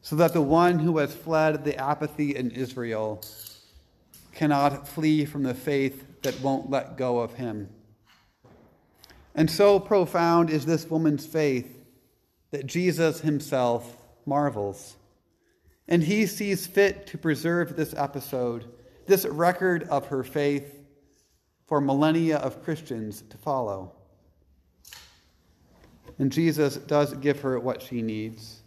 So 0.00 0.16
that 0.16 0.32
the 0.32 0.42
one 0.42 0.78
who 0.78 0.98
has 0.98 1.14
fled 1.14 1.64
the 1.64 1.76
apathy 1.76 2.34
in 2.34 2.50
Israel 2.50 3.22
cannot 4.32 4.88
flee 4.88 5.24
from 5.24 5.42
the 5.42 5.54
faith 5.54 6.22
that 6.22 6.40
won't 6.40 6.70
let 6.70 6.96
go 6.96 7.18
of 7.18 7.34
him. 7.34 7.68
And 9.34 9.50
so 9.50 9.78
profound 9.78 10.50
is 10.50 10.64
this 10.64 10.88
woman's 10.88 11.26
faith 11.26 11.78
that 12.50 12.66
Jesus 12.66 13.20
himself 13.20 13.96
marvels. 14.26 14.96
And 15.86 16.02
he 16.02 16.26
sees 16.26 16.66
fit 16.66 17.06
to 17.08 17.18
preserve 17.18 17.76
this 17.76 17.94
episode, 17.94 18.64
this 19.06 19.24
record 19.24 19.84
of 19.84 20.06
her 20.06 20.22
faith, 20.22 20.77
for 21.68 21.80
millennia 21.82 22.38
of 22.38 22.64
Christians 22.64 23.22
to 23.28 23.36
follow. 23.36 23.92
And 26.18 26.32
Jesus 26.32 26.76
does 26.76 27.12
give 27.14 27.40
her 27.40 27.60
what 27.60 27.82
she 27.82 28.00
needs. 28.02 28.62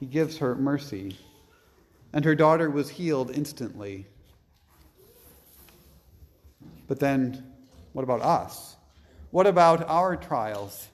He 0.00 0.06
gives 0.06 0.38
her 0.38 0.54
mercy. 0.54 1.16
And 2.14 2.24
her 2.24 2.34
daughter 2.34 2.70
was 2.70 2.88
healed 2.88 3.30
instantly. 3.30 4.06
But 6.88 6.98
then, 6.98 7.52
what 7.92 8.02
about 8.02 8.22
us? 8.22 8.76
What 9.30 9.46
about 9.46 9.88
our 9.88 10.16
trials? 10.16 10.88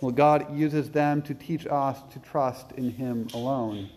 Well, 0.00 0.10
God 0.10 0.56
uses 0.56 0.90
them 0.90 1.22
to 1.22 1.34
teach 1.34 1.66
us 1.66 1.98
to 2.12 2.18
trust 2.18 2.72
in 2.72 2.90
Him 2.90 3.28
alone. 3.32 3.90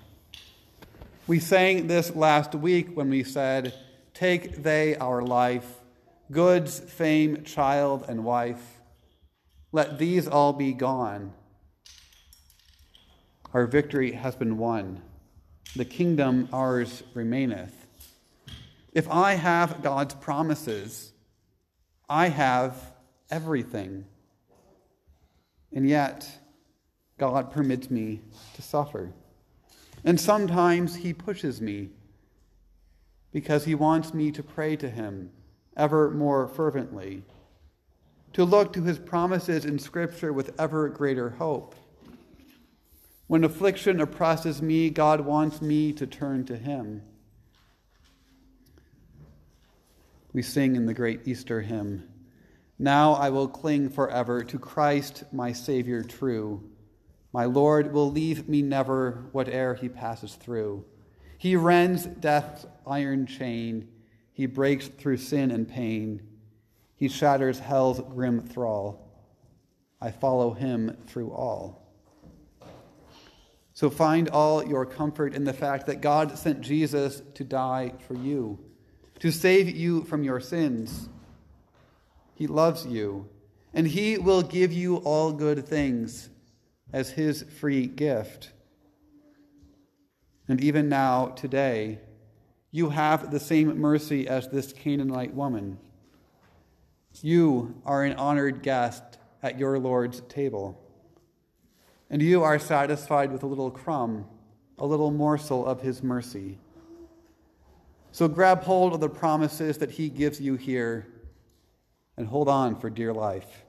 We 1.26 1.40
sang 1.40 1.88
this 1.88 2.16
last 2.16 2.54
week 2.54 2.96
when 2.96 3.10
we 3.10 3.24
said, 3.24 3.74
Take 4.18 4.64
they 4.64 4.96
our 4.96 5.22
life, 5.22 5.76
goods, 6.32 6.80
fame, 6.80 7.44
child, 7.44 8.04
and 8.10 8.24
wife. 8.24 8.82
Let 9.72 10.00
these 10.00 10.28
all 10.28 10.54
be 10.54 10.74
gone. 10.74 11.34
Our 13.54 13.68
victory 13.68 14.14
has 14.14 14.36
been 14.36 14.58
won. 14.58 15.04
The 15.76 15.86
kingdom 15.86 16.50
ours 16.52 17.04
remaineth. 17.14 17.86
If 18.92 19.08
I 19.08 19.36
have 19.36 19.84
God's 19.84 20.16
promises, 20.16 21.12
I 22.10 22.30
have 22.30 22.94
everything. 23.30 24.06
And 25.72 25.88
yet, 25.88 26.28
God 27.20 27.52
permits 27.52 27.92
me 27.92 28.22
to 28.56 28.64
suffer. 28.64 29.12
And 30.04 30.20
sometimes 30.20 30.96
He 30.96 31.14
pushes 31.14 31.62
me 31.62 31.90
because 33.32 33.66
He 33.66 33.76
wants 33.76 34.14
me 34.14 34.32
to 34.32 34.44
pray 34.44 34.76
to 34.78 34.90
Him 34.90 35.32
ever 35.76 36.10
more 36.10 36.48
fervently, 36.48 37.24
to 38.34 38.44
look 38.44 38.74
to 38.74 38.84
His 38.84 39.00
promises 39.00 39.66
in 39.66 39.80
Scripture 39.80 40.34
with 40.34 40.60
ever 40.60 40.90
greater 40.90 41.32
hope. 41.32 41.76
When 43.28 43.44
affliction 43.44 44.00
oppresses 44.00 44.62
me, 44.62 44.90
God 44.90 45.22
wants 45.22 45.62
me 45.62 45.94
to 45.94 46.08
turn 46.08 46.46
to 46.46 46.58
Him. 46.58 47.04
We 50.34 50.42
sing 50.42 50.76
in 50.76 50.86
the 50.86 50.94
great 50.94 51.28
Easter 51.28 51.62
hymn. 51.62 52.08
Now 52.80 53.14
I 53.14 53.30
will 53.30 53.48
cling 53.48 53.90
forever 53.90 54.44
to 54.44 54.60
Christ, 54.60 55.24
my 55.32 55.52
Savior 55.52 56.04
true. 56.04 56.64
My 57.34 57.46
Lord 57.46 57.92
will 57.92 58.12
leave 58.12 58.48
me 58.48 58.62
never, 58.62 59.26
whate'er 59.32 59.74
he 59.74 59.90
passes 59.90 60.36
through. 60.36 60.86
He 61.38 61.56
rends 61.56 62.06
death's 62.06 62.66
iron 62.86 63.26
chain, 63.26 63.88
he 64.34 64.46
breaks 64.46 64.88
through 64.88 65.18
sin 65.18 65.52
and 65.52 65.68
pain, 65.68 66.22
he 66.96 67.08
shatters 67.08 67.60
hell's 67.60 68.02
grim 68.02 68.42
thrall. 68.42 69.04
I 70.00 70.12
follow 70.12 70.54
him 70.54 70.96
through 71.08 71.32
all. 71.32 71.84
So 73.74 73.90
find 73.90 74.30
all 74.30 74.66
your 74.68 74.86
comfort 74.86 75.34
in 75.34 75.44
the 75.44 75.54
fact 75.54 75.86
that 75.88 76.02
God 76.02 76.38
sent 76.38 76.62
Jesus 76.62 77.22
to 77.36 77.44
die 77.44 77.94
for 78.08 78.16
you, 78.16 78.60
to 79.20 79.32
save 79.32 79.70
you 79.70 80.04
from 80.04 80.24
your 80.24 80.40
sins 80.40 81.10
he 82.38 82.46
loves 82.46 82.86
you, 82.86 83.28
and 83.74 83.88
He 83.88 84.20
will 84.20 84.44
give 84.44 84.72
you 84.72 84.98
all 84.98 85.32
good 85.32 85.66
things 85.66 86.30
as 86.94 87.10
His 87.10 87.42
free 87.42 87.88
gift. 87.88 88.52
And 90.48 90.62
even 90.62 90.88
now, 90.88 91.28
today, 91.28 92.00
you 92.72 92.90
have 92.90 93.32
the 93.32 93.40
same 93.40 93.80
mercy 93.80 94.28
as 94.28 94.48
this 94.48 94.72
Canaanite 94.72 95.34
woman. 95.34 95.78
You 97.22 97.82
are 97.86 98.04
an 98.04 98.14
honored 98.14 98.62
guest 98.62 99.04
at 99.42 99.58
your 99.58 99.80
Lord's 99.80 100.22
table, 100.22 100.80
and 102.10 102.22
you 102.22 102.44
are 102.44 102.60
satisfied 102.60 103.32
with 103.32 103.44
a 103.44 103.48
little 103.48 103.72
crumb, 103.72 104.26
a 104.78 104.86
little 104.86 105.12
morsel 105.12 105.66
of 105.66 105.82
His 105.82 106.04
mercy. 106.04 106.60
So 108.12 108.28
grab 108.28 108.64
hold 108.64 108.94
of 108.94 109.00
the 109.00 109.10
promises 109.10 109.78
that 109.80 109.92
He 109.92 110.10
gives 110.10 110.40
you 110.40 110.56
here 110.56 111.08
and 112.18 112.28
hold 112.28 112.50
on 112.50 112.80
for 112.80 112.90
dear 112.90 113.14
life. 113.14 113.64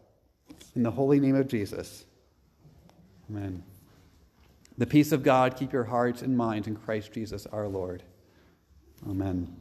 In 0.74 0.82
the 0.82 0.90
holy 0.90 1.20
name 1.20 1.34
of 1.34 1.48
Jesus. 1.48 2.04
Amen. 3.30 3.62
The 4.78 4.86
peace 4.86 5.10
of 5.10 5.24
God 5.24 5.56
keep 5.56 5.72
your 5.72 5.84
hearts 5.84 6.22
and 6.22 6.36
minds 6.36 6.68
in 6.68 6.76
Christ 6.76 7.12
Jesus 7.12 7.46
our 7.46 7.66
Lord. 7.66 8.04
Amen. 9.08 9.54